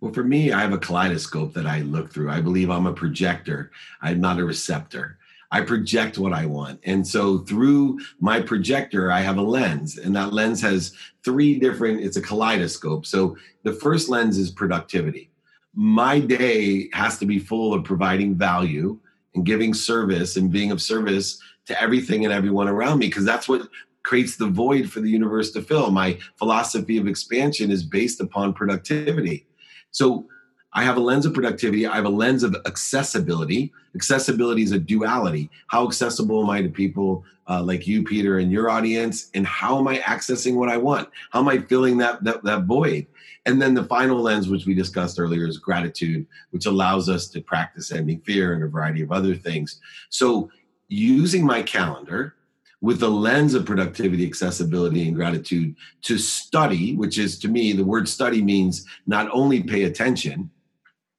Well, 0.00 0.12
for 0.12 0.24
me, 0.24 0.50
I 0.50 0.60
have 0.60 0.72
a 0.72 0.78
kaleidoscope 0.78 1.52
that 1.54 1.66
I 1.66 1.80
look 1.80 2.12
through. 2.12 2.30
I 2.30 2.40
believe 2.40 2.70
I'm 2.70 2.86
a 2.86 2.92
projector, 2.92 3.70
I'm 4.00 4.20
not 4.20 4.38
a 4.38 4.44
receptor. 4.44 5.18
I 5.52 5.62
project 5.62 6.16
what 6.16 6.32
I 6.32 6.46
want. 6.46 6.78
And 6.84 7.04
so 7.06 7.38
through 7.38 7.98
my 8.20 8.40
projector, 8.40 9.10
I 9.10 9.20
have 9.20 9.36
a 9.36 9.42
lens, 9.42 9.98
and 9.98 10.14
that 10.14 10.32
lens 10.32 10.62
has 10.62 10.94
three 11.24 11.58
different, 11.58 12.00
it's 12.00 12.16
a 12.16 12.22
kaleidoscope. 12.22 13.04
So 13.04 13.36
the 13.64 13.72
first 13.72 14.08
lens 14.08 14.38
is 14.38 14.50
productivity 14.50 15.29
my 15.74 16.18
day 16.18 16.88
has 16.92 17.18
to 17.18 17.26
be 17.26 17.38
full 17.38 17.72
of 17.72 17.84
providing 17.84 18.34
value 18.34 18.98
and 19.34 19.46
giving 19.46 19.74
service 19.74 20.36
and 20.36 20.50
being 20.50 20.70
of 20.70 20.82
service 20.82 21.40
to 21.66 21.80
everything 21.80 22.24
and 22.24 22.34
everyone 22.34 22.68
around 22.68 22.98
me 22.98 23.06
because 23.06 23.24
that's 23.24 23.48
what 23.48 23.68
creates 24.02 24.36
the 24.36 24.46
void 24.46 24.90
for 24.90 25.00
the 25.00 25.10
universe 25.10 25.52
to 25.52 25.62
fill. 25.62 25.90
My 25.90 26.18
philosophy 26.36 26.98
of 26.98 27.06
expansion 27.06 27.70
is 27.70 27.84
based 27.84 28.20
upon 28.20 28.54
productivity. 28.54 29.46
So 29.90 30.26
I 30.72 30.84
have 30.84 30.96
a 30.96 31.00
lens 31.00 31.26
of 31.26 31.34
productivity. 31.34 31.86
I 31.86 31.96
have 31.96 32.04
a 32.04 32.10
lens 32.10 32.42
of 32.42 32.56
accessibility. 32.66 33.72
Accessibility 33.94 34.62
is 34.62 34.72
a 34.72 34.78
duality. 34.78 35.50
How 35.66 35.86
accessible 35.86 36.42
am 36.42 36.50
I 36.50 36.62
to 36.62 36.68
people 36.68 37.24
uh, 37.48 37.62
like 37.62 37.86
you, 37.86 38.04
Peter, 38.04 38.38
and 38.38 38.52
your 38.52 38.70
audience? 38.70 39.30
And 39.34 39.46
how 39.46 39.78
am 39.78 39.88
I 39.88 39.98
accessing 39.98 40.54
what 40.54 40.68
I 40.68 40.76
want? 40.76 41.08
How 41.30 41.40
am 41.40 41.48
I 41.48 41.58
filling 41.58 41.98
that, 41.98 42.22
that, 42.24 42.44
that 42.44 42.64
void? 42.64 43.06
And 43.50 43.60
then 43.60 43.74
the 43.74 43.82
final 43.82 44.22
lens, 44.22 44.48
which 44.48 44.64
we 44.64 44.74
discussed 44.74 45.18
earlier, 45.18 45.44
is 45.44 45.58
gratitude, 45.58 46.24
which 46.50 46.66
allows 46.66 47.08
us 47.08 47.26
to 47.30 47.40
practice 47.40 47.90
ending 47.90 48.20
fear 48.20 48.54
and 48.54 48.62
a 48.62 48.68
variety 48.68 49.02
of 49.02 49.10
other 49.10 49.34
things. 49.34 49.80
So 50.08 50.52
using 50.86 51.44
my 51.44 51.60
calendar 51.60 52.36
with 52.80 53.00
the 53.00 53.10
lens 53.10 53.54
of 53.54 53.66
productivity, 53.66 54.24
accessibility, 54.24 55.08
and 55.08 55.16
gratitude 55.16 55.74
to 56.02 56.16
study, 56.16 56.94
which 56.94 57.18
is 57.18 57.40
to 57.40 57.48
me, 57.48 57.72
the 57.72 57.84
word 57.84 58.08
study 58.08 58.40
means 58.40 58.86
not 59.08 59.28
only 59.32 59.64
pay 59.64 59.82
attention, 59.82 60.48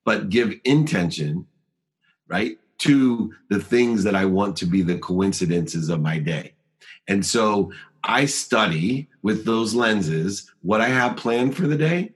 but 0.05 0.29
give 0.29 0.53
intention, 0.63 1.45
right, 2.29 2.57
to 2.77 3.33
the 3.49 3.59
things 3.59 4.05
that 4.05 4.15
I 4.15 4.23
want 4.23 4.55
to 4.57 4.65
be 4.65 4.83
the 4.83 4.97
coincidences 4.97 5.89
of 5.89 5.99
my 5.99 6.17
day. 6.17 6.53
And 7.09 7.25
so 7.25 7.73
I 8.05 8.25
study 8.25 9.09
with 9.21 9.43
those 9.43 9.73
lenses 9.73 10.49
what 10.61 10.79
I 10.79 10.87
have 10.87 11.17
planned 11.17 11.57
for 11.57 11.67
the 11.67 11.77
day, 11.77 12.13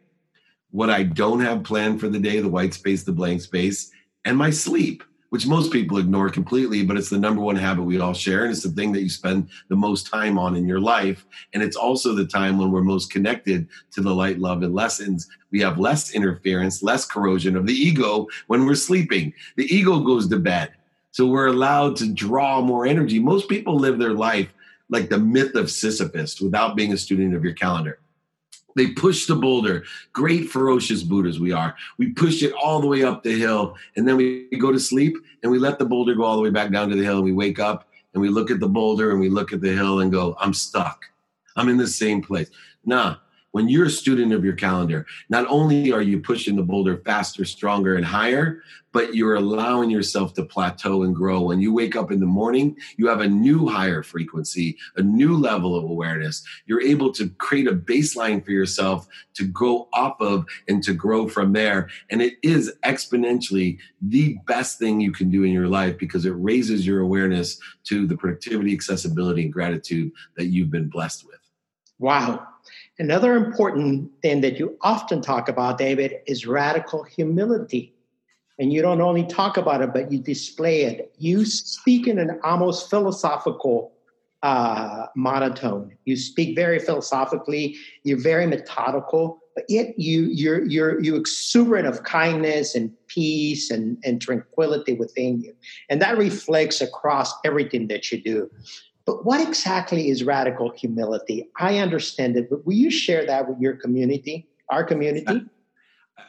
what 0.76 0.90
I 0.90 1.04
don't 1.04 1.40
have 1.40 1.64
planned 1.64 2.02
for 2.02 2.10
the 2.10 2.20
day, 2.20 2.42
the 2.42 2.50
white 2.50 2.74
space, 2.74 3.04
the 3.04 3.14
blank 3.14 3.40
space, 3.40 3.92
and 4.26 4.36
my 4.38 4.50
sleep, 4.50 5.06
which 5.30 5.48
most 5.48 5.72
people 5.72 6.00
ignore 6.00 6.30
completely, 6.30 6.84
but 6.84 6.98
it's 6.98 7.10
the 7.10 7.18
number 7.18 7.42
one 7.42 7.56
habit 7.56 7.84
we 7.84 7.98
all 7.98 8.14
share. 8.14 8.44
And 8.44 8.52
it's 8.52 8.64
the 8.64 8.70
thing 8.72 8.92
that 8.92 9.02
you 9.02 9.08
spend 9.10 9.48
the 9.70 9.78
most 9.78 10.12
time 10.12 10.38
on 10.38 10.54
in 10.54 10.68
your 10.68 10.82
life. 10.82 11.26
And 11.54 11.64
it's 11.64 11.78
also 11.78 12.14
the 12.14 12.28
time 12.28 12.58
when 12.58 12.72
we're 12.72 12.84
most 12.84 13.10
connected 13.10 13.70
to 13.92 14.02
the 14.02 14.14
light, 14.14 14.40
love, 14.40 14.64
and 14.64 14.76
lessons. 14.76 15.30
We 15.50 15.62
have 15.62 15.80
less 15.80 16.14
interference, 16.14 16.84
less 16.84 17.06
corrosion 17.06 17.56
of 17.56 17.68
the 17.68 17.74
ego 17.74 18.28
when 18.48 18.66
we're 18.66 18.76
sleeping. 18.76 19.34
The 19.56 19.74
ego 19.74 20.02
goes 20.02 20.28
to 20.28 20.40
bed. 20.40 20.74
So 21.12 21.26
we're 21.26 21.48
allowed 21.48 21.96
to 21.98 22.14
draw 22.14 22.60
more 22.60 22.86
energy. 22.86 23.20
Most 23.20 23.48
people 23.48 23.78
live 23.78 23.98
their 23.98 24.14
life 24.14 24.50
like 24.90 25.08
the 25.08 25.20
myth 25.20 25.56
of 25.56 25.72
Sisyphus 25.72 26.42
without 26.42 26.76
being 26.76 26.92
a 26.92 26.98
student 26.98 27.34
of 27.34 27.46
your 27.46 27.54
calendar. 27.54 28.00
They 28.76 28.88
push 28.88 29.26
the 29.26 29.36
boulder. 29.36 29.84
Great, 30.12 30.50
ferocious 30.50 31.02
Buddhas 31.02 31.40
we 31.40 31.52
are. 31.52 31.76
We 31.98 32.12
push 32.12 32.44
it 32.44 32.54
all 32.54 32.82
the 32.82 32.88
way 32.88 33.04
up 33.04 33.24
the 33.24 33.38
hill, 33.38 33.76
and 33.96 34.08
then 34.08 34.18
we 34.18 34.50
go 34.60 34.72
to 34.72 34.80
sleep, 34.80 35.16
and 35.42 35.52
we 35.52 35.60
let 35.60 35.80
the 35.80 35.86
boulder 35.86 36.14
go 36.14 36.24
all 36.24 36.36
the 36.36 36.42
way 36.42 36.50
back 36.50 36.72
down 36.72 36.90
to 36.90 36.96
the 36.96 37.04
hill, 37.04 37.16
and 37.18 37.24
we 37.24 37.32
wake 37.32 37.60
up, 37.60 37.88
and 38.14 38.22
we 38.22 38.30
look 38.30 38.52
at 38.52 38.60
the 38.60 38.68
boulder, 38.68 39.12
and 39.12 39.20
we 39.20 39.30
look 39.30 39.54
at 39.54 39.62
the 39.62 39.72
hill, 39.72 40.02
and 40.02 40.12
go, 40.12 40.36
I'm 40.40 40.54
stuck. 40.54 41.06
I'm 41.56 41.70
in 41.70 41.78
the 41.78 41.88
same 41.88 42.22
place. 42.22 42.50
Nah, 42.84 43.16
when 43.56 43.70
you're 43.70 43.86
a 43.86 43.90
student 43.90 44.34
of 44.34 44.44
your 44.44 44.54
calendar, 44.54 45.06
not 45.30 45.48
only 45.48 45.90
are 45.90 46.02
you 46.02 46.20
pushing 46.20 46.58
the 46.58 46.62
boulder 46.62 46.98
faster, 47.06 47.46
stronger, 47.46 47.96
and 47.96 48.04
higher, 48.04 48.62
but 48.92 49.16
you're 49.16 49.36
allowing 49.36 49.90
yourself 49.90 50.34
to 50.34 50.44
plateau 50.44 51.04
and 51.04 51.16
grow. 51.16 51.40
When 51.40 51.62
you 51.62 51.72
wake 51.72 51.96
up 51.96 52.12
in 52.12 52.20
the 52.20 52.26
morning, 52.26 52.76
you 52.98 53.08
have 53.08 53.22
a 53.22 53.30
new 53.30 53.66
higher 53.66 54.04
frequency, 54.04 54.78
a 54.98 55.02
new 55.02 55.38
level 55.38 55.74
of 55.74 55.86
awareness. 55.86 56.44
You're 56.66 56.82
able 56.82 57.14
to 57.14 57.30
create 57.38 57.68
a 57.68 57.72
baseline 57.72 58.44
for 58.44 58.52
yourself 58.52 59.08
to 59.36 59.46
go 59.46 59.88
off 59.94 60.18
of 60.20 60.46
and 60.68 60.84
to 60.84 60.94
grow 60.94 61.30
from 61.30 61.54
there. 61.54 61.88
And 62.10 62.22
it 62.22 62.34
is 62.44 62.74
exponentially 62.84 63.78
the 64.02 64.38
best 64.48 64.80
thing 64.80 65.00
you 65.00 65.14
can 65.14 65.32
do 65.32 65.46
in 65.46 65.54
your 65.54 65.70
life 65.70 65.98
because 65.98 66.26
it 66.26 66.36
raises 66.36 66.86
your 66.86 67.00
awareness 67.00 67.58
to 67.86 68.06
the 68.06 68.18
productivity, 68.18 68.74
accessibility, 68.74 69.44
and 69.44 69.54
gratitude 69.54 70.12
that 70.36 70.48
you've 70.48 70.72
been 70.72 70.90
blessed 70.90 71.26
with. 71.26 71.40
Wow. 72.00 72.48
Another 72.98 73.36
important 73.36 74.10
thing 74.22 74.42
that 74.42 74.58
you 74.58 74.78
often 74.82 75.22
talk 75.22 75.50
about, 75.50 75.78
David, 75.78 76.16
is 76.28 76.48
radical 76.48 77.04
humility. 77.04 77.94
And 78.58 78.72
you 78.72 78.82
don't 78.82 79.02
only 79.02 79.26
talk 79.26 79.58
about 79.58 79.82
it, 79.82 79.92
but 79.94 80.14
you 80.14 80.20
display 80.20 80.84
it. 80.84 81.14
You 81.18 81.44
speak 81.44 82.08
in 82.08 82.20
an 82.20 82.40
almost 82.44 82.90
philosophical 82.90 83.92
uh, 84.44 85.08
monotone. 85.16 85.98
You 86.06 86.16
speak 86.16 86.56
very 86.56 86.80
philosophically. 86.80 87.76
You're 88.04 88.22
very 88.22 88.48
methodical, 88.48 89.40
but 89.56 89.66
yet 89.68 89.98
you 90.00 90.28
you're 90.32 90.64
you're 90.66 91.02
you 91.02 91.16
exuberant 91.16 91.88
of 91.88 92.04
kindness 92.04 92.76
and 92.76 92.94
peace 93.08 93.72
and, 93.72 93.98
and 94.06 94.22
tranquility 94.22 94.94
within 94.94 95.42
you, 95.42 95.54
and 95.90 96.02
that 96.02 96.18
reflects 96.18 96.80
across 96.80 97.34
everything 97.44 97.88
that 97.88 98.12
you 98.12 98.22
do. 98.22 98.50
But 99.06 99.26
what 99.26 99.40
exactly 99.48 100.10
is 100.10 100.24
radical 100.24 100.72
humility? 100.72 101.50
I 101.60 101.78
understand 101.78 102.38
it, 102.38 102.50
but 102.50 102.66
will 102.66 102.74
you 102.74 102.90
share 102.90 103.26
that 103.26 103.48
with 103.48 103.60
your 103.60 103.74
community, 103.74 104.48
our 104.70 104.84
community? 104.84 105.26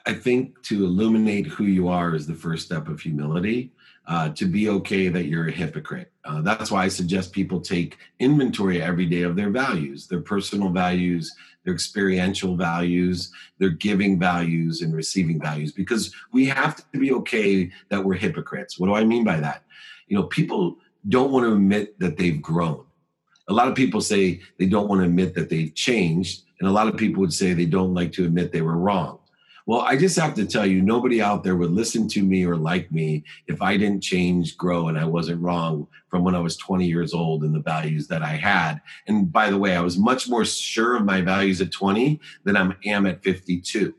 I 0.05 0.13
think 0.13 0.63
to 0.65 0.85
illuminate 0.85 1.47
who 1.47 1.65
you 1.65 1.89
are 1.89 2.15
is 2.15 2.27
the 2.27 2.35
first 2.35 2.67
step 2.67 2.89
of 2.89 3.01
humility. 3.01 3.73
Uh, 4.09 4.29
to 4.29 4.47
be 4.47 4.69
okay 4.69 5.09
that 5.09 5.25
you're 5.25 5.49
a 5.49 5.53
hypocrite. 5.53 6.13
Uh, 6.25 6.41
that's 6.41 6.71
why 6.71 6.85
I 6.85 6.87
suggest 6.87 7.33
people 7.33 7.61
take 7.61 7.99
inventory 8.21 8.81
every 8.81 9.05
day 9.05 9.23
of 9.23 9.35
their 9.35 9.51
values, 9.51 10.07
their 10.07 10.21
personal 10.21 10.69
values, 10.69 11.35
their 11.65 11.75
experiential 11.75 12.55
values, 12.55 13.33
their 13.59 13.71
giving 13.71 14.17
values, 14.17 14.81
and 14.81 14.95
receiving 14.95 15.41
values, 15.41 15.73
because 15.73 16.15
we 16.33 16.45
have 16.45 16.89
to 16.93 16.99
be 17.01 17.11
okay 17.15 17.69
that 17.89 18.05
we're 18.05 18.15
hypocrites. 18.15 18.79
What 18.79 18.87
do 18.87 18.95
I 18.95 19.03
mean 19.03 19.25
by 19.25 19.41
that? 19.41 19.65
You 20.07 20.17
know, 20.17 20.23
people 20.29 20.79
don't 21.09 21.31
want 21.31 21.47
to 21.47 21.53
admit 21.53 21.99
that 22.01 22.17
they've 22.17 22.41
grown. 22.41 22.85
A 23.49 23.53
lot 23.53 23.69
of 23.69 23.75
people 23.75 24.01
say 24.01 24.41
they 24.59 24.67
don't 24.67 24.89
want 24.89 25.01
to 25.01 25.07
admit 25.07 25.35
that 25.35 25.49
they've 25.49 25.75
changed, 25.75 26.43
and 26.59 26.69
a 26.69 26.73
lot 26.73 26.89
of 26.89 26.97
people 26.97 27.21
would 27.21 27.33
say 27.33 27.53
they 27.53 27.67
don't 27.67 27.95
like 27.95 28.13
to 28.13 28.25
admit 28.25 28.53
they 28.53 28.63
were 28.63 28.77
wrong. 28.77 29.21
Well, 29.67 29.81
I 29.81 29.97
just 29.97 30.17
have 30.19 30.35
to 30.35 30.47
tell 30.47 30.65
you, 30.65 30.81
nobody 30.81 31.21
out 31.21 31.43
there 31.43 31.57
would 31.57 31.73
listen 31.73 32.07
to 32.11 32.23
me 32.23 32.45
or 32.45 32.57
like 32.57 32.93
me 32.93 33.25
if 33.49 33.61
I 33.61 33.77
didn't 33.77 34.03
change, 34.03 34.57
grow, 34.57 34.87
and 34.87 34.97
I 34.97 35.05
wasn't 35.05 35.43
wrong 35.43 35.89
from 36.09 36.23
when 36.23 36.37
I 36.37 36.41
was 36.41 36.57
20 36.57 36.87
years 36.87 37.13
old 37.13 37.43
and 37.43 37.53
the 37.53 37.61
values 37.61 38.07
that 38.07 38.23
I 38.23 38.37
had. 38.37 38.81
And 39.09 39.33
by 39.33 39.51
the 39.51 39.59
way, 39.59 39.77
I 39.77 39.81
was 39.81 39.99
much 39.99 40.29
more 40.29 40.45
sure 40.45 40.97
of 40.97 41.05
my 41.05 41.21
values 41.21 41.61
at 41.61 41.73
20 41.73 42.21
than 42.45 42.57
I 42.57 42.71
am 42.85 43.07
at 43.07 43.25
52. 43.25 43.93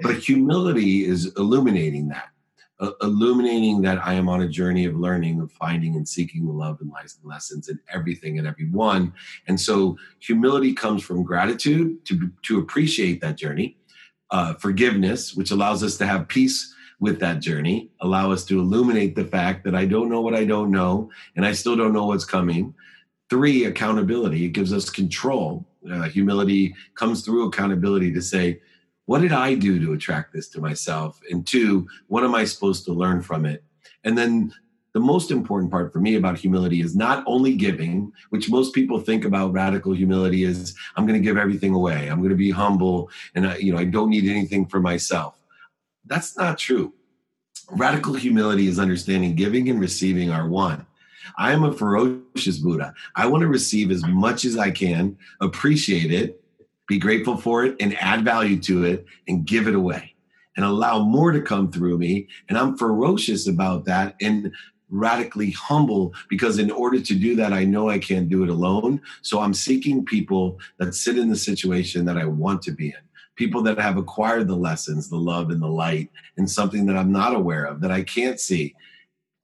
But 0.00 0.16
humility 0.16 1.06
is 1.06 1.32
illuminating 1.38 2.08
that 2.08 2.28
uh, 2.78 2.90
illuminating 3.02 3.82
that 3.82 4.04
I 4.04 4.14
am 4.14 4.28
on 4.28 4.42
a 4.42 4.48
journey 4.48 4.84
of 4.84 4.96
learning, 4.96 5.40
of 5.40 5.50
finding 5.52 5.96
and 5.96 6.06
seeking 6.06 6.46
the 6.46 6.52
love 6.52 6.78
and 6.80 6.90
lies 6.90 7.16
and 7.20 7.30
lessons 7.30 7.68
in 7.68 7.78
everything 7.92 8.38
and 8.38 8.46
everyone. 8.46 9.12
And 9.48 9.60
so 9.60 9.96
humility 10.18 10.74
comes 10.74 11.02
from 11.02 11.22
gratitude 11.22 12.04
to, 12.06 12.30
to 12.42 12.58
appreciate 12.58 13.20
that 13.22 13.36
journey, 13.36 13.78
uh, 14.30 14.54
forgiveness, 14.54 15.34
which 15.34 15.50
allows 15.50 15.82
us 15.82 15.96
to 15.98 16.06
have 16.06 16.28
peace 16.28 16.74
with 17.00 17.20
that 17.20 17.40
journey, 17.40 17.90
allow 18.00 18.32
us 18.32 18.44
to 18.46 18.58
illuminate 18.58 19.14
the 19.14 19.24
fact 19.24 19.64
that 19.64 19.74
I 19.74 19.84
don't 19.84 20.08
know 20.08 20.20
what 20.20 20.34
I 20.34 20.44
don't 20.44 20.70
know 20.70 21.10
and 21.34 21.44
I 21.44 21.52
still 21.52 21.76
don't 21.76 21.92
know 21.92 22.06
what's 22.06 22.24
coming. 22.24 22.74
Three, 23.28 23.64
accountability. 23.64 24.44
It 24.44 24.50
gives 24.50 24.72
us 24.72 24.88
control. 24.88 25.66
Uh, 25.90 26.02
humility 26.02 26.74
comes 26.94 27.22
through 27.22 27.48
accountability 27.48 28.12
to 28.12 28.22
say, 28.22 28.60
what 29.06 29.22
did 29.22 29.32
I 29.32 29.54
do 29.54 29.84
to 29.84 29.92
attract 29.92 30.32
this 30.32 30.48
to 30.50 30.60
myself? 30.60 31.20
And 31.30 31.46
two, 31.46 31.88
what 32.08 32.24
am 32.24 32.34
I 32.34 32.44
supposed 32.44 32.84
to 32.84 32.92
learn 32.92 33.22
from 33.22 33.46
it? 33.46 33.64
And 34.04 34.18
then 34.18 34.52
the 34.92 35.00
most 35.00 35.30
important 35.30 35.70
part 35.70 35.92
for 35.92 36.00
me 36.00 36.16
about 36.16 36.38
humility 36.38 36.80
is 36.80 36.96
not 36.96 37.22
only 37.26 37.54
giving, 37.54 38.12
which 38.30 38.50
most 38.50 38.74
people 38.74 38.98
think 38.98 39.24
about 39.24 39.52
radical 39.52 39.92
humility 39.92 40.42
is 40.42 40.74
I'm 40.96 41.06
going 41.06 41.20
to 41.20 41.24
give 41.24 41.36
everything 41.36 41.74
away. 41.74 42.08
I'm 42.08 42.18
going 42.18 42.30
to 42.30 42.36
be 42.36 42.50
humble 42.50 43.10
and 43.34 43.46
I, 43.46 43.56
you 43.56 43.72
know, 43.72 43.78
I 43.78 43.84
don't 43.84 44.10
need 44.10 44.28
anything 44.28 44.66
for 44.66 44.80
myself. 44.80 45.38
That's 46.06 46.36
not 46.36 46.58
true. 46.58 46.94
Radical 47.70 48.14
humility 48.14 48.68
is 48.68 48.78
understanding 48.78 49.34
giving 49.34 49.68
and 49.68 49.80
receiving 49.80 50.30
are 50.30 50.48
one. 50.48 50.86
I 51.36 51.52
am 51.52 51.64
a 51.64 51.72
ferocious 51.72 52.58
Buddha. 52.58 52.94
I 53.14 53.26
want 53.26 53.42
to 53.42 53.48
receive 53.48 53.90
as 53.90 54.04
much 54.06 54.44
as 54.44 54.56
I 54.56 54.70
can, 54.70 55.18
appreciate 55.40 56.12
it, 56.12 56.42
be 56.86 56.98
grateful 56.98 57.36
for 57.36 57.64
it 57.64 57.76
and 57.80 57.96
add 58.00 58.24
value 58.24 58.60
to 58.60 58.84
it 58.84 59.06
and 59.26 59.46
give 59.46 59.66
it 59.66 59.74
away 59.74 60.14
and 60.56 60.64
allow 60.64 61.00
more 61.00 61.32
to 61.32 61.40
come 61.40 61.70
through 61.70 61.98
me. 61.98 62.28
And 62.48 62.56
I'm 62.56 62.76
ferocious 62.76 63.46
about 63.46 63.84
that 63.84 64.16
and 64.20 64.52
radically 64.88 65.50
humble 65.50 66.14
because 66.28 66.58
in 66.58 66.70
order 66.70 67.00
to 67.00 67.14
do 67.14 67.34
that, 67.36 67.52
I 67.52 67.64
know 67.64 67.88
I 67.88 67.98
can't 67.98 68.28
do 68.28 68.44
it 68.44 68.48
alone. 68.48 69.00
So 69.22 69.40
I'm 69.40 69.54
seeking 69.54 70.04
people 70.04 70.58
that 70.78 70.94
sit 70.94 71.18
in 71.18 71.28
the 71.28 71.36
situation 71.36 72.04
that 72.06 72.16
I 72.16 72.24
want 72.24 72.62
to 72.62 72.70
be 72.70 72.88
in. 72.88 72.94
People 73.34 73.62
that 73.64 73.78
have 73.78 73.98
acquired 73.98 74.48
the 74.48 74.56
lessons, 74.56 75.10
the 75.10 75.16
love 75.16 75.50
and 75.50 75.60
the 75.60 75.66
light, 75.66 76.10
and 76.38 76.50
something 76.50 76.86
that 76.86 76.96
I'm 76.96 77.12
not 77.12 77.34
aware 77.34 77.64
of, 77.64 77.80
that 77.82 77.90
I 77.90 78.02
can't 78.02 78.40
see. 78.40 78.74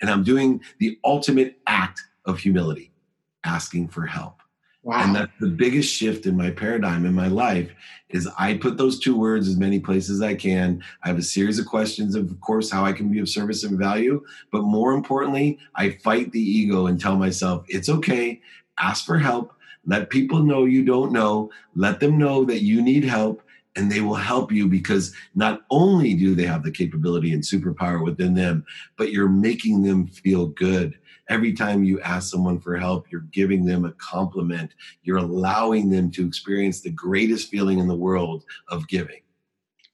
And 0.00 0.10
I'm 0.10 0.24
doing 0.24 0.62
the 0.78 0.98
ultimate 1.04 1.58
act 1.66 2.00
of 2.24 2.38
humility, 2.38 2.90
asking 3.44 3.88
for 3.88 4.06
help. 4.06 4.41
Wow. 4.84 5.04
And 5.04 5.14
that's 5.14 5.32
the 5.38 5.46
biggest 5.46 5.94
shift 5.94 6.26
in 6.26 6.36
my 6.36 6.50
paradigm 6.50 7.06
in 7.06 7.14
my 7.14 7.28
life 7.28 7.70
is 8.10 8.28
I 8.36 8.54
put 8.54 8.78
those 8.78 8.98
two 8.98 9.16
words 9.16 9.48
as 9.48 9.56
many 9.56 9.78
places 9.78 10.20
as 10.20 10.22
I 10.22 10.34
can. 10.34 10.82
I 11.04 11.08
have 11.08 11.18
a 11.18 11.22
series 11.22 11.60
of 11.60 11.66
questions 11.66 12.16
of, 12.16 12.30
of 12.30 12.40
course, 12.40 12.70
how 12.70 12.84
I 12.84 12.92
can 12.92 13.10
be 13.10 13.20
of 13.20 13.28
service 13.28 13.62
and 13.62 13.78
value. 13.78 14.24
But 14.50 14.62
more 14.62 14.92
importantly, 14.92 15.58
I 15.76 15.90
fight 15.90 16.32
the 16.32 16.40
ego 16.40 16.86
and 16.86 17.00
tell 17.00 17.16
myself, 17.16 17.64
it's 17.68 17.88
okay, 17.88 18.40
ask 18.78 19.06
for 19.06 19.18
help. 19.18 19.54
Let 19.86 20.10
people 20.10 20.42
know 20.42 20.64
you 20.64 20.84
don't 20.84 21.12
know. 21.12 21.50
Let 21.76 22.00
them 22.00 22.18
know 22.18 22.44
that 22.44 22.62
you 22.62 22.82
need 22.82 23.04
help 23.04 23.42
and 23.76 23.90
they 23.90 24.00
will 24.00 24.14
help 24.14 24.52
you 24.52 24.68
because 24.68 25.14
not 25.34 25.62
only 25.70 26.14
do 26.14 26.34
they 26.34 26.44
have 26.44 26.62
the 26.62 26.70
capability 26.70 27.32
and 27.32 27.42
superpower 27.42 28.04
within 28.04 28.34
them, 28.34 28.66
but 28.96 29.12
you're 29.12 29.28
making 29.28 29.82
them 29.82 30.06
feel 30.08 30.46
good 30.48 30.98
every 31.28 31.52
time 31.52 31.84
you 31.84 32.00
ask 32.00 32.30
someone 32.30 32.58
for 32.60 32.76
help, 32.76 33.10
you're 33.10 33.26
giving 33.32 33.64
them 33.64 33.84
a 33.84 33.92
compliment. 33.92 34.72
You're 35.02 35.18
allowing 35.18 35.90
them 35.90 36.10
to 36.12 36.26
experience 36.26 36.80
the 36.80 36.90
greatest 36.90 37.48
feeling 37.48 37.78
in 37.78 37.88
the 37.88 37.94
world 37.94 38.44
of 38.68 38.88
giving. 38.88 39.20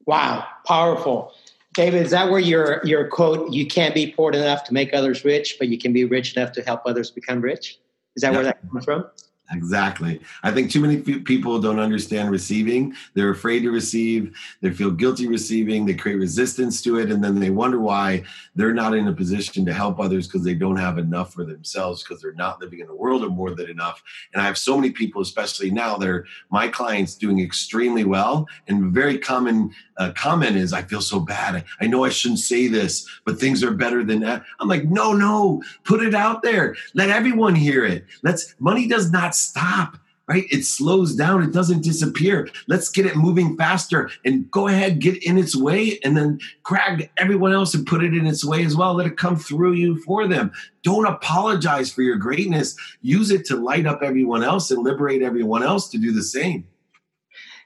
Wow, 0.06 0.46
powerful. 0.66 1.32
David, 1.74 2.06
is 2.06 2.10
that 2.10 2.30
where 2.30 2.40
your 2.40 2.80
your 2.84 3.06
quote, 3.06 3.52
you 3.52 3.66
can't 3.66 3.94
be 3.94 4.10
poor 4.10 4.32
enough 4.32 4.64
to 4.64 4.74
make 4.74 4.94
others 4.94 5.24
rich, 5.24 5.56
but 5.58 5.68
you 5.68 5.78
can 5.78 5.92
be 5.92 6.04
rich 6.04 6.36
enough 6.36 6.50
to 6.52 6.62
help 6.62 6.82
others 6.86 7.10
become 7.10 7.40
rich? 7.40 7.78
Is 8.16 8.22
that 8.22 8.32
yeah. 8.32 8.36
where 8.36 8.44
that 8.44 8.70
comes 8.70 8.84
from? 8.84 9.06
Exactly. 9.50 10.20
I 10.42 10.50
think 10.50 10.70
too 10.70 10.80
many 10.80 10.98
people 11.00 11.58
don't 11.58 11.78
understand 11.78 12.30
receiving. 12.30 12.94
They're 13.14 13.30
afraid 13.30 13.60
to 13.60 13.70
receive. 13.70 14.36
They 14.60 14.70
feel 14.70 14.90
guilty 14.90 15.26
receiving. 15.26 15.86
They 15.86 15.94
create 15.94 16.16
resistance 16.16 16.82
to 16.82 16.98
it. 16.98 17.10
And 17.10 17.24
then 17.24 17.40
they 17.40 17.48
wonder 17.48 17.80
why 17.80 18.24
they're 18.54 18.74
not 18.74 18.94
in 18.94 19.08
a 19.08 19.12
position 19.12 19.64
to 19.64 19.72
help 19.72 20.00
others 20.00 20.26
because 20.26 20.44
they 20.44 20.54
don't 20.54 20.76
have 20.76 20.98
enough 20.98 21.32
for 21.32 21.46
themselves 21.46 22.02
because 22.02 22.20
they're 22.20 22.34
not 22.34 22.60
living 22.60 22.80
in 22.80 22.88
a 22.88 22.94
world 22.94 23.24
of 23.24 23.32
more 23.32 23.54
than 23.54 23.70
enough. 23.70 24.02
And 24.34 24.42
I 24.42 24.44
have 24.44 24.58
so 24.58 24.76
many 24.76 24.90
people, 24.90 25.22
especially 25.22 25.70
now, 25.70 25.96
they're 25.96 26.26
my 26.50 26.68
clients 26.68 27.14
doing 27.14 27.40
extremely 27.40 28.04
well. 28.04 28.46
And 28.66 28.92
very 28.92 29.16
common 29.16 29.74
uh, 29.96 30.12
comment 30.14 30.56
is, 30.56 30.74
I 30.74 30.82
feel 30.82 31.00
so 31.00 31.20
bad. 31.20 31.64
I 31.80 31.86
know 31.86 32.04
I 32.04 32.10
shouldn't 32.10 32.40
say 32.40 32.66
this, 32.66 33.08
but 33.24 33.40
things 33.40 33.64
are 33.64 33.70
better 33.70 34.04
than 34.04 34.20
that. 34.20 34.44
I'm 34.60 34.68
like, 34.68 34.84
no, 34.84 35.14
no, 35.14 35.62
put 35.84 36.02
it 36.02 36.14
out 36.14 36.42
there. 36.42 36.76
Let 36.94 37.08
everyone 37.08 37.54
hear 37.54 37.84
it. 37.84 38.04
Let's, 38.22 38.54
money 38.60 38.86
does 38.86 39.10
not 39.10 39.34
stop 39.38 39.98
right? 40.28 40.44
It 40.50 40.64
slows 40.64 41.14
down, 41.14 41.42
it 41.42 41.52
doesn't 41.52 41.82
disappear. 41.82 42.48
Let's 42.68 42.90
get 42.90 43.06
it 43.06 43.16
moving 43.16 43.56
faster 43.56 44.10
and 44.24 44.48
go 44.50 44.68
ahead, 44.68 45.00
get 45.00 45.24
in 45.24 45.38
its 45.38 45.56
way, 45.56 45.98
and 46.04 46.16
then 46.16 46.38
grab 46.62 47.00
everyone 47.16 47.52
else 47.52 47.74
and 47.74 47.86
put 47.86 48.04
it 48.04 48.14
in 48.14 48.26
its 48.26 48.44
way 48.44 48.64
as 48.64 48.76
well. 48.76 48.94
Let 48.94 49.06
it 49.06 49.16
come 49.16 49.36
through 49.36 49.72
you 49.72 50.00
for 50.02 50.28
them. 50.28 50.52
Don't 50.82 51.06
apologize 51.06 51.90
for 51.90 52.02
your 52.02 52.16
greatness. 52.16 52.76
Use 53.00 53.30
it 53.30 53.46
to 53.46 53.56
light 53.56 53.86
up 53.86 54.02
everyone 54.02 54.44
else 54.44 54.70
and 54.70 54.84
liberate 54.84 55.22
everyone 55.22 55.62
else 55.62 55.88
to 55.90 55.98
do 55.98 56.12
the 56.12 56.22
same. 56.22 56.68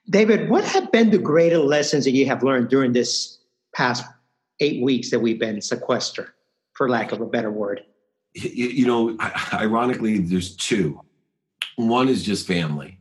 David, 0.08 0.48
what 0.48 0.64
have 0.64 0.90
been 0.92 1.10
the 1.10 1.18
greater 1.18 1.58
lessons 1.58 2.04
that 2.04 2.12
you 2.12 2.26
have 2.26 2.42
learned 2.42 2.68
during 2.68 2.92
this 2.92 3.38
past 3.74 4.04
eight 4.60 4.82
weeks 4.82 5.10
that 5.10 5.20
we've 5.20 5.38
been 5.38 5.60
sequestered, 5.60 6.28
for 6.74 6.88
lack 6.88 7.10
of 7.10 7.20
a 7.20 7.26
better 7.26 7.50
word? 7.50 7.84
You, 8.34 8.68
you 8.68 8.86
know, 8.86 9.16
ironically, 9.52 10.18
there's 10.18 10.56
two 10.56 11.00
one 11.88 12.08
is 12.08 12.22
just 12.22 12.46
family. 12.46 12.98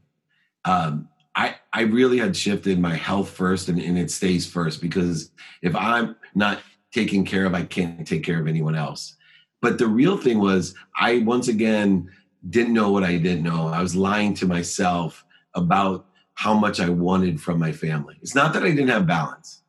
Um, 0.65 1.09
I, 1.35 1.55
I 1.73 1.81
really 1.81 2.17
had 2.17 2.35
shifted 2.35 2.79
my 2.79 2.95
health 2.95 3.29
first 3.29 3.69
and, 3.69 3.79
and 3.79 3.97
it 3.97 4.11
stays 4.11 4.45
first 4.45 4.81
because 4.81 5.31
if 5.61 5.75
I'm 5.75 6.15
not 6.35 6.59
taken 6.91 7.25
care 7.25 7.45
of, 7.45 7.53
I 7.53 7.63
can't 7.63 8.05
take 8.05 8.23
care 8.23 8.39
of 8.39 8.47
anyone 8.47 8.75
else. 8.75 9.15
But 9.61 9.77
the 9.77 9.87
real 9.87 10.17
thing 10.17 10.39
was, 10.39 10.75
I 10.99 11.19
once 11.19 11.47
again 11.47 12.09
didn't 12.49 12.73
know 12.73 12.91
what 12.91 13.03
I 13.03 13.17
didn't 13.17 13.43
know. 13.43 13.67
I 13.67 13.81
was 13.81 13.95
lying 13.95 14.33
to 14.35 14.45
myself 14.45 15.23
about 15.53 16.07
how 16.33 16.53
much 16.53 16.79
I 16.79 16.89
wanted 16.89 17.39
from 17.39 17.59
my 17.59 17.71
family. 17.71 18.17
It's 18.21 18.35
not 18.35 18.53
that 18.53 18.63
I 18.63 18.69
didn't 18.69 18.87
have 18.89 19.05
balance. 19.05 19.61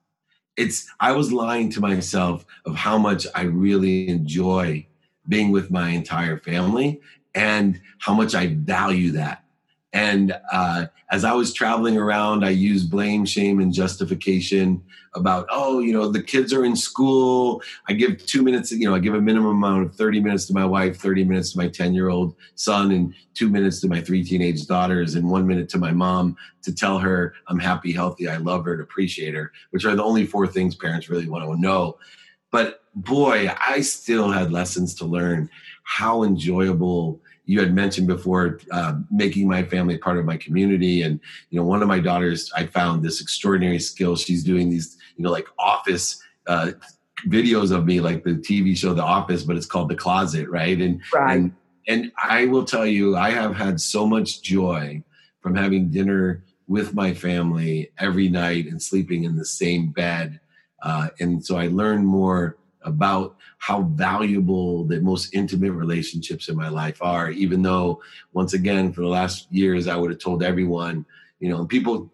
It's 0.56 0.86
I 1.00 1.12
was 1.12 1.32
lying 1.32 1.70
to 1.70 1.80
myself 1.80 2.44
of 2.64 2.76
how 2.76 2.98
much 2.98 3.26
I 3.34 3.42
really 3.42 4.08
enjoy 4.08 4.86
being 5.28 5.50
with 5.50 5.70
my 5.70 5.90
entire 5.90 6.38
family 6.38 7.00
and 7.34 7.80
how 7.98 8.14
much 8.14 8.34
I 8.34 8.48
value 8.48 9.12
that. 9.12 9.44
And 9.92 10.34
uh, 10.50 10.86
as 11.10 11.24
I 11.24 11.34
was 11.34 11.52
traveling 11.52 11.98
around, 11.98 12.44
I 12.44 12.50
used 12.50 12.90
blame, 12.90 13.26
shame, 13.26 13.60
and 13.60 13.72
justification 13.72 14.82
about, 15.14 15.46
oh, 15.50 15.80
you 15.80 15.92
know, 15.92 16.10
the 16.10 16.22
kids 16.22 16.54
are 16.54 16.64
in 16.64 16.74
school. 16.74 17.62
I 17.86 17.92
give 17.92 18.24
two 18.24 18.40
minutes, 18.40 18.72
you 18.72 18.88
know, 18.88 18.94
I 18.94 18.98
give 18.98 19.12
a 19.12 19.20
minimum 19.20 19.62
amount 19.62 19.84
of 19.84 19.94
30 19.94 20.20
minutes 20.20 20.46
to 20.46 20.54
my 20.54 20.64
wife, 20.64 20.96
30 20.96 21.24
minutes 21.24 21.52
to 21.52 21.58
my 21.58 21.68
10 21.68 21.92
year 21.92 22.08
old 22.08 22.34
son, 22.54 22.90
and 22.92 23.12
two 23.34 23.50
minutes 23.50 23.80
to 23.82 23.88
my 23.88 24.00
three 24.00 24.24
teenage 24.24 24.66
daughters, 24.66 25.14
and 25.14 25.30
one 25.30 25.46
minute 25.46 25.68
to 25.70 25.78
my 25.78 25.92
mom 25.92 26.36
to 26.62 26.74
tell 26.74 26.98
her 26.98 27.34
I'm 27.48 27.58
happy, 27.58 27.92
healthy, 27.92 28.28
I 28.28 28.38
love 28.38 28.64
her, 28.64 28.72
and 28.72 28.82
appreciate 28.82 29.34
her, 29.34 29.52
which 29.70 29.84
are 29.84 29.94
the 29.94 30.02
only 30.02 30.24
four 30.24 30.46
things 30.46 30.74
parents 30.74 31.10
really 31.10 31.28
want 31.28 31.44
to 31.44 31.60
know. 31.60 31.98
But 32.50 32.82
boy, 32.94 33.50
I 33.60 33.82
still 33.82 34.30
had 34.30 34.52
lessons 34.52 34.94
to 34.96 35.04
learn 35.04 35.50
how 35.84 36.22
enjoyable 36.22 37.20
you 37.44 37.60
had 37.60 37.74
mentioned 37.74 38.06
before 38.06 38.60
uh, 38.70 38.94
making 39.10 39.48
my 39.48 39.64
family 39.64 39.98
part 39.98 40.18
of 40.18 40.24
my 40.24 40.36
community. 40.36 41.02
And 41.02 41.20
you 41.50 41.58
know 41.58 41.66
one 41.66 41.82
of 41.82 41.88
my 41.88 41.98
daughters 41.98 42.50
i 42.56 42.66
found 42.66 43.02
this 43.02 43.20
extraordinary 43.20 43.78
skill. 43.78 44.16
She's 44.16 44.44
doing 44.44 44.70
these 44.70 44.96
you 45.16 45.24
know 45.24 45.30
like 45.30 45.46
office 45.58 46.22
uh, 46.46 46.72
videos 47.28 47.70
of 47.70 47.86
me 47.86 48.00
like 48.00 48.24
the 48.24 48.30
tv 48.30 48.76
show 48.76 48.92
the 48.92 49.02
office 49.02 49.44
but 49.44 49.56
it's 49.56 49.66
called 49.66 49.88
the 49.88 49.94
closet 49.94 50.48
right? 50.48 50.80
And 50.80 51.00
right. 51.14 51.36
and 51.36 51.54
and 51.88 52.12
i 52.22 52.46
will 52.46 52.64
tell 52.64 52.86
you 52.86 53.16
i 53.16 53.30
have 53.30 53.54
had 53.56 53.80
so 53.80 54.06
much 54.06 54.42
joy 54.42 55.02
from 55.40 55.54
having 55.54 55.90
dinner 55.90 56.44
with 56.68 56.94
my 56.94 57.12
family 57.12 57.90
every 57.98 58.28
night 58.28 58.66
and 58.66 58.80
sleeping 58.80 59.24
in 59.24 59.36
the 59.36 59.44
same 59.44 59.90
bed 59.90 60.40
uh, 60.82 61.08
and 61.20 61.44
so 61.44 61.56
i 61.56 61.66
learned 61.68 62.06
more 62.06 62.56
about 62.84 63.36
how 63.58 63.82
valuable 63.82 64.84
the 64.84 65.00
most 65.00 65.34
intimate 65.34 65.72
relationships 65.72 66.48
in 66.48 66.56
my 66.56 66.68
life 66.68 66.98
are 67.00 67.30
even 67.30 67.62
though 67.62 68.00
once 68.32 68.54
again 68.54 68.92
for 68.92 69.02
the 69.02 69.08
last 69.08 69.50
years 69.52 69.86
i 69.86 69.96
would 69.96 70.10
have 70.10 70.20
told 70.20 70.42
everyone 70.42 71.04
you 71.40 71.48
know 71.48 71.64
people 71.64 72.10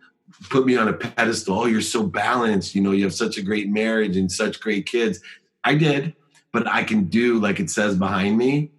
put 0.51 0.67
me 0.67 0.77
on 0.77 0.89
a 0.89 0.93
pedestal 0.93 1.61
oh 1.61 1.67
you're 1.67 1.81
so 1.81 2.03
balanced 2.03 2.75
you 2.75 2.81
know 2.81 2.93
you 2.93 3.05
have 3.05 3.15
such 3.15 3.39
a 3.39 3.43
great 3.43 3.69
marriage 3.69 4.17
and 4.17 4.31
such 4.31 4.61
great 4.61 4.87
kids. 4.87 5.21
I 5.65 5.75
did 5.75 6.15
but 6.53 6.67
i 6.67 6.83
can 6.83 7.05
do 7.05 7.39
like 7.39 7.61
it 7.61 7.71
says 7.71 7.97
behind 7.97 8.37
me 8.37 8.71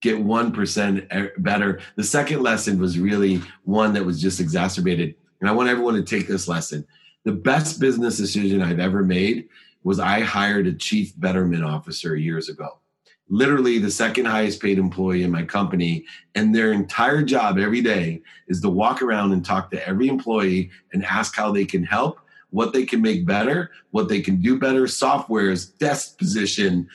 get 0.00 0.22
1% 0.22 1.30
better. 1.38 1.80
The 1.96 2.04
second 2.04 2.42
lesson 2.42 2.78
was 2.78 2.98
really 2.98 3.40
one 3.62 3.94
that 3.94 4.04
was 4.04 4.20
just 4.20 4.40
exacerbated 4.40 5.14
and 5.40 5.48
i 5.48 5.52
want 5.52 5.68
everyone 5.68 5.94
to 5.94 6.02
take 6.02 6.26
this 6.26 6.48
lesson. 6.48 6.86
The 7.24 7.32
best 7.32 7.80
business 7.80 8.16
decision 8.18 8.62
i've 8.62 8.80
ever 8.80 9.02
made 9.02 9.48
was 9.84 10.00
I 10.00 10.20
hired 10.20 10.66
a 10.66 10.72
chief 10.72 11.12
betterment 11.18 11.62
officer 11.62 12.16
years 12.16 12.48
ago. 12.48 12.80
Literally 13.28 13.78
the 13.78 13.90
second 13.90 14.24
highest 14.24 14.60
paid 14.60 14.78
employee 14.78 15.22
in 15.22 15.30
my 15.30 15.44
company. 15.44 16.04
And 16.34 16.54
their 16.54 16.72
entire 16.72 17.22
job 17.22 17.58
every 17.58 17.80
day 17.80 18.22
is 18.48 18.60
to 18.62 18.70
walk 18.70 19.02
around 19.02 19.32
and 19.32 19.44
talk 19.44 19.70
to 19.70 19.88
every 19.88 20.08
employee 20.08 20.70
and 20.92 21.04
ask 21.04 21.36
how 21.36 21.52
they 21.52 21.64
can 21.64 21.84
help, 21.84 22.18
what 22.50 22.72
they 22.72 22.84
can 22.84 23.00
make 23.00 23.26
better, 23.26 23.70
what 23.92 24.08
they 24.08 24.20
can 24.20 24.42
do 24.42 24.58
better, 24.58 24.82
softwares, 24.82 25.76
desk 25.78 26.18
position, 26.18 26.88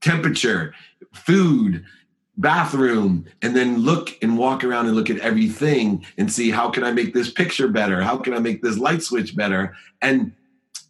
temperature, 0.00 0.74
food, 1.12 1.84
bathroom 2.38 3.26
and 3.42 3.54
then 3.54 3.78
look 3.78 4.16
and 4.22 4.38
walk 4.38 4.64
around 4.64 4.86
and 4.86 4.96
look 4.96 5.10
at 5.10 5.18
everything 5.18 6.04
and 6.16 6.32
see 6.32 6.50
how 6.50 6.70
can 6.70 6.82
I 6.82 6.90
make 6.90 7.12
this 7.12 7.30
picture 7.30 7.68
better? 7.68 8.02
How 8.02 8.16
can 8.16 8.32
I 8.32 8.38
make 8.38 8.62
this 8.62 8.78
light 8.78 9.02
switch 9.02 9.36
better? 9.36 9.76
And 10.00 10.32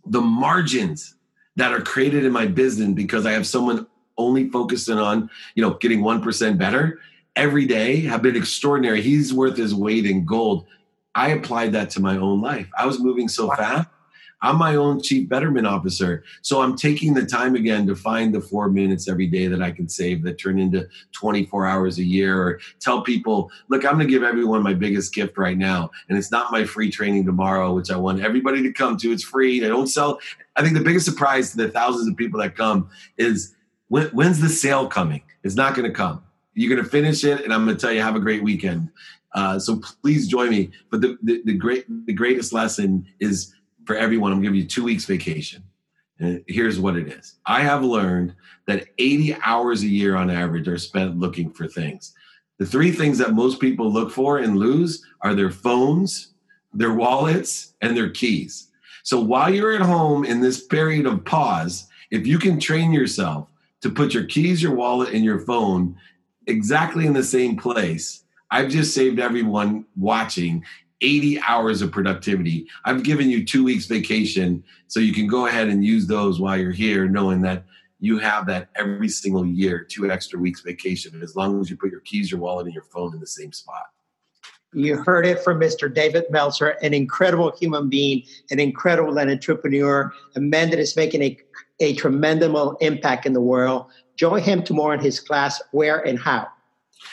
the 0.06 0.20
margins 0.20 1.14
that 1.56 1.72
are 1.72 1.80
created 1.80 2.24
in 2.24 2.32
my 2.32 2.46
business 2.46 2.90
because 2.94 3.26
I 3.26 3.32
have 3.32 3.46
someone 3.46 3.86
only 4.18 4.48
focusing 4.48 4.98
on, 4.98 5.30
you 5.54 5.62
know, 5.62 5.74
getting 5.74 6.00
1% 6.00 6.58
better 6.58 7.00
every 7.36 7.66
day 7.66 8.00
have 8.00 8.22
been 8.22 8.36
extraordinary. 8.36 9.02
He's 9.02 9.32
worth 9.32 9.56
his 9.56 9.74
weight 9.74 10.06
in 10.06 10.24
gold. 10.24 10.66
I 11.14 11.30
applied 11.30 11.72
that 11.72 11.90
to 11.90 12.00
my 12.00 12.16
own 12.16 12.40
life. 12.40 12.68
I 12.76 12.86
was 12.86 12.98
moving 12.98 13.28
so 13.28 13.46
wow. 13.46 13.56
fast 13.56 13.88
I'm 14.42 14.58
my 14.58 14.74
own 14.74 15.00
chief 15.00 15.28
betterment 15.28 15.66
officer. 15.66 16.24
So 16.42 16.60
I'm 16.60 16.76
taking 16.76 17.14
the 17.14 17.24
time 17.24 17.54
again 17.54 17.86
to 17.86 17.94
find 17.94 18.34
the 18.34 18.40
four 18.40 18.68
minutes 18.68 19.08
every 19.08 19.28
day 19.28 19.46
that 19.46 19.62
I 19.62 19.70
can 19.70 19.88
save 19.88 20.22
that 20.24 20.38
turn 20.38 20.58
into 20.58 20.88
24 21.12 21.66
hours 21.66 21.98
a 21.98 22.04
year 22.04 22.42
or 22.42 22.60
tell 22.80 23.02
people, 23.02 23.50
look, 23.68 23.84
I'm 23.84 23.94
going 23.94 24.06
to 24.06 24.12
give 24.12 24.24
everyone 24.24 24.62
my 24.62 24.74
biggest 24.74 25.14
gift 25.14 25.38
right 25.38 25.56
now. 25.56 25.90
And 26.08 26.18
it's 26.18 26.32
not 26.32 26.50
my 26.50 26.64
free 26.64 26.90
training 26.90 27.24
tomorrow, 27.24 27.72
which 27.72 27.90
I 27.90 27.96
want 27.96 28.20
everybody 28.20 28.62
to 28.64 28.72
come 28.72 28.96
to. 28.98 29.12
It's 29.12 29.24
free. 29.24 29.64
I 29.64 29.68
don't 29.68 29.86
sell. 29.86 30.18
I 30.56 30.62
think 30.62 30.76
the 30.76 30.84
biggest 30.84 31.06
surprise 31.06 31.52
to 31.52 31.58
the 31.58 31.68
thousands 31.68 32.08
of 32.08 32.16
people 32.16 32.40
that 32.40 32.56
come 32.56 32.90
is 33.16 33.54
when, 33.88 34.08
when's 34.08 34.40
the 34.40 34.48
sale 34.48 34.88
coming? 34.88 35.22
It's 35.44 35.54
not 35.54 35.74
going 35.74 35.88
to 35.88 35.94
come. 35.94 36.22
You're 36.54 36.74
going 36.74 36.84
to 36.84 36.90
finish 36.90 37.24
it, 37.24 37.42
and 37.42 37.52
I'm 37.52 37.64
going 37.64 37.76
to 37.76 37.80
tell 37.80 37.92
you, 37.92 38.02
have 38.02 38.16
a 38.16 38.20
great 38.20 38.42
weekend. 38.42 38.90
Uh, 39.34 39.58
so 39.58 39.80
please 40.02 40.28
join 40.28 40.50
me. 40.50 40.70
But 40.90 41.00
the, 41.00 41.18
the, 41.22 41.42
the 41.44 41.54
great 41.54 41.86
the 42.06 42.12
greatest 42.12 42.52
lesson 42.52 43.06
is 43.20 43.54
for 43.84 43.96
everyone, 43.96 44.32
I'm 44.32 44.42
giving 44.42 44.58
you 44.58 44.66
two 44.66 44.84
weeks 44.84 45.04
vacation. 45.04 45.62
And 46.18 46.44
here's 46.46 46.78
what 46.78 46.96
it 46.96 47.08
is 47.08 47.36
I 47.46 47.62
have 47.62 47.82
learned 47.82 48.34
that 48.66 48.86
80 48.98 49.36
hours 49.44 49.82
a 49.82 49.88
year 49.88 50.16
on 50.16 50.30
average 50.30 50.68
are 50.68 50.78
spent 50.78 51.18
looking 51.18 51.50
for 51.50 51.66
things. 51.66 52.14
The 52.58 52.66
three 52.66 52.92
things 52.92 53.18
that 53.18 53.34
most 53.34 53.60
people 53.60 53.92
look 53.92 54.12
for 54.12 54.38
and 54.38 54.56
lose 54.56 55.04
are 55.22 55.34
their 55.34 55.50
phones, 55.50 56.32
their 56.72 56.94
wallets, 56.94 57.74
and 57.80 57.96
their 57.96 58.10
keys. 58.10 58.68
So 59.02 59.20
while 59.20 59.52
you're 59.52 59.74
at 59.74 59.80
home 59.80 60.24
in 60.24 60.40
this 60.40 60.64
period 60.64 61.06
of 61.06 61.24
pause, 61.24 61.88
if 62.10 62.26
you 62.26 62.38
can 62.38 62.60
train 62.60 62.92
yourself 62.92 63.48
to 63.80 63.90
put 63.90 64.14
your 64.14 64.24
keys, 64.24 64.62
your 64.62 64.74
wallet, 64.74 65.12
and 65.12 65.24
your 65.24 65.40
phone 65.40 65.96
exactly 66.46 67.06
in 67.06 67.14
the 67.14 67.24
same 67.24 67.56
place, 67.56 68.22
I've 68.50 68.68
just 68.68 68.94
saved 68.94 69.18
everyone 69.18 69.86
watching 69.96 70.64
80 71.02 71.40
hours 71.40 71.82
of 71.82 71.90
productivity. 71.90 72.66
I've 72.84 73.02
given 73.02 73.28
you 73.28 73.44
two 73.44 73.64
weeks 73.64 73.86
vacation, 73.86 74.64
so 74.86 75.00
you 75.00 75.12
can 75.12 75.26
go 75.26 75.46
ahead 75.46 75.68
and 75.68 75.84
use 75.84 76.06
those 76.06 76.40
while 76.40 76.56
you're 76.56 76.70
here, 76.70 77.08
knowing 77.08 77.42
that 77.42 77.64
you 78.00 78.18
have 78.18 78.46
that 78.46 78.68
every 78.76 79.08
single 79.08 79.44
year, 79.44 79.84
two 79.84 80.10
extra 80.10 80.38
weeks 80.38 80.60
vacation, 80.60 81.20
as 81.22 81.36
long 81.36 81.60
as 81.60 81.68
you 81.68 81.76
put 81.76 81.90
your 81.90 82.00
keys, 82.00 82.30
your 82.30 82.40
wallet, 82.40 82.66
and 82.66 82.74
your 82.74 82.84
phone 82.84 83.12
in 83.14 83.20
the 83.20 83.26
same 83.26 83.52
spot. 83.52 83.84
You 84.74 84.96
heard 84.96 85.26
it 85.26 85.40
from 85.40 85.60
Mr. 85.60 85.92
David 85.92 86.24
Meltzer, 86.30 86.70
an 86.82 86.94
incredible 86.94 87.52
human 87.60 87.90
being, 87.90 88.22
an 88.50 88.58
incredible 88.58 89.18
entrepreneur, 89.18 90.10
a 90.34 90.40
man 90.40 90.70
that 90.70 90.78
is 90.78 90.96
making 90.96 91.22
a, 91.22 91.36
a 91.80 91.94
tremendous 91.94 92.50
impact 92.80 93.26
in 93.26 93.34
the 93.34 93.40
world. 93.40 93.86
Join 94.16 94.40
him 94.40 94.62
tomorrow 94.62 94.94
in 94.94 95.00
his 95.00 95.20
class, 95.20 95.60
Where 95.72 95.98
and 96.06 96.18
How 96.18 96.48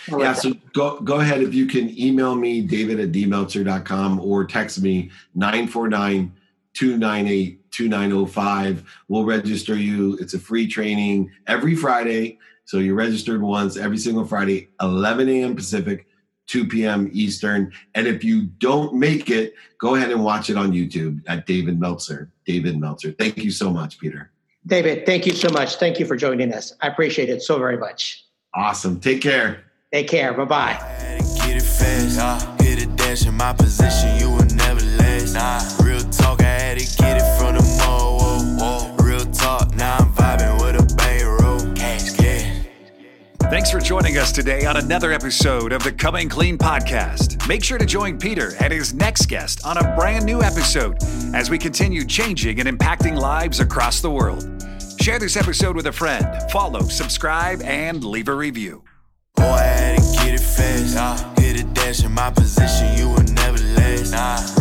yeah, 0.07 0.33
so 0.33 0.53
go 0.73 0.99
go 1.01 1.19
ahead 1.19 1.41
if 1.41 1.53
you 1.53 1.65
can 1.65 1.97
email 1.99 2.35
me, 2.35 2.61
david 2.61 2.99
at 2.99 3.11
dmeltzer.com 3.11 4.19
or 4.19 4.45
text 4.45 4.81
me 4.81 5.11
949 5.35 6.33
298 6.73 7.59
2905. 7.71 8.83
We'll 9.07 9.25
register 9.25 9.75
you. 9.75 10.17
It's 10.19 10.33
a 10.33 10.39
free 10.39 10.67
training 10.67 11.31
every 11.47 11.75
Friday. 11.75 12.39
So 12.65 12.77
you're 12.77 12.95
registered 12.95 13.41
once 13.41 13.77
every 13.77 13.97
single 13.97 14.25
Friday, 14.25 14.69
11 14.81 15.27
a.m. 15.29 15.55
Pacific, 15.55 16.05
2 16.47 16.67
p.m. 16.67 17.09
Eastern. 17.13 17.71
And 17.95 18.07
if 18.07 18.23
you 18.23 18.43
don't 18.43 18.93
make 18.93 19.29
it, 19.29 19.55
go 19.79 19.95
ahead 19.95 20.11
and 20.11 20.23
watch 20.23 20.49
it 20.49 20.57
on 20.57 20.71
YouTube 20.71 21.21
at 21.27 21.45
David 21.45 21.79
Meltzer. 21.79 22.31
David 22.45 22.79
Meltzer. 22.79 23.11
Thank 23.13 23.37
you 23.37 23.51
so 23.51 23.71
much, 23.71 23.99
Peter. 23.99 24.31
David, 24.67 25.05
thank 25.05 25.25
you 25.25 25.33
so 25.33 25.49
much. 25.49 25.75
Thank 25.75 25.99
you 25.99 26.05
for 26.05 26.15
joining 26.15 26.53
us. 26.53 26.73
I 26.81 26.87
appreciate 26.87 27.29
it 27.29 27.41
so 27.41 27.57
very 27.57 27.77
much. 27.77 28.25
Awesome. 28.53 28.99
Take 28.99 29.21
care. 29.21 29.63
Take 29.91 30.07
care. 30.07 30.33
Bye 30.33 30.45
bye. 30.45 30.99
Hit 32.61 32.83
a 32.83 32.85
dash 32.95 33.25
in 33.25 33.33
my 33.33 33.53
position, 33.53 34.19
you 34.19 34.29
would 34.31 34.53
never 34.53 34.81
last. 34.97 35.33
Nah, 35.33 35.61
real 35.83 36.01
talk, 36.11 36.41
I 36.41 36.43
had 36.43 36.77
to 36.77 36.97
get 36.97 37.17
it 37.17 37.39
from 37.39 37.55
the 37.55 37.77
mall. 37.79 38.19
Whoa, 38.19 38.93
whoa. 38.95 39.03
Real 39.03 39.25
talk, 39.25 39.73
now 39.75 39.97
I'm 39.97 40.13
vibing 40.13 40.61
with 40.61 40.79
a 40.79 40.95
bankroll. 40.95 41.73
Cash, 41.73 42.11
cash. 42.17 42.67
Thanks 43.49 43.71
for 43.71 43.79
joining 43.79 44.19
us 44.19 44.31
today 44.31 44.65
on 44.65 44.77
another 44.77 45.11
episode 45.11 45.71
of 45.71 45.83
the 45.83 45.91
Coming 45.91 46.29
Clean 46.29 46.55
podcast. 46.55 47.47
Make 47.47 47.63
sure 47.63 47.79
to 47.79 47.85
join 47.85 48.19
Peter 48.19 48.53
and 48.59 48.71
his 48.71 48.93
next 48.93 49.25
guest 49.25 49.65
on 49.65 49.77
a 49.77 49.95
brand 49.95 50.23
new 50.23 50.43
episode 50.43 50.97
as 51.33 51.49
we 51.49 51.57
continue 51.57 52.05
changing 52.05 52.59
and 52.59 52.69
impacting 52.69 53.15
lives 53.15 53.59
across 53.59 54.01
the 54.01 54.11
world. 54.11 54.45
Share 55.01 55.17
this 55.17 55.35
episode 55.35 55.75
with 55.75 55.87
a 55.87 55.91
friend, 55.91 56.27
follow, 56.51 56.81
subscribe, 56.81 57.63
and 57.63 58.03
leave 58.03 58.27
a 58.27 58.35
review. 58.35 58.83
Boy, 59.39 59.45
I 59.45 59.63
had 59.63 59.95
to 59.97 60.03
get 60.21 60.33
it 60.33 60.41
fast. 60.41 60.95
Nah. 60.95 61.15
Hit 61.39 61.61
a 61.61 61.63
dash 61.63 62.03
in 62.03 62.11
my 62.11 62.29
position, 62.29 62.97
you 62.97 63.09
would 63.09 63.31
never 63.31 63.57
last. 63.57 64.11
Nah. 64.11 64.58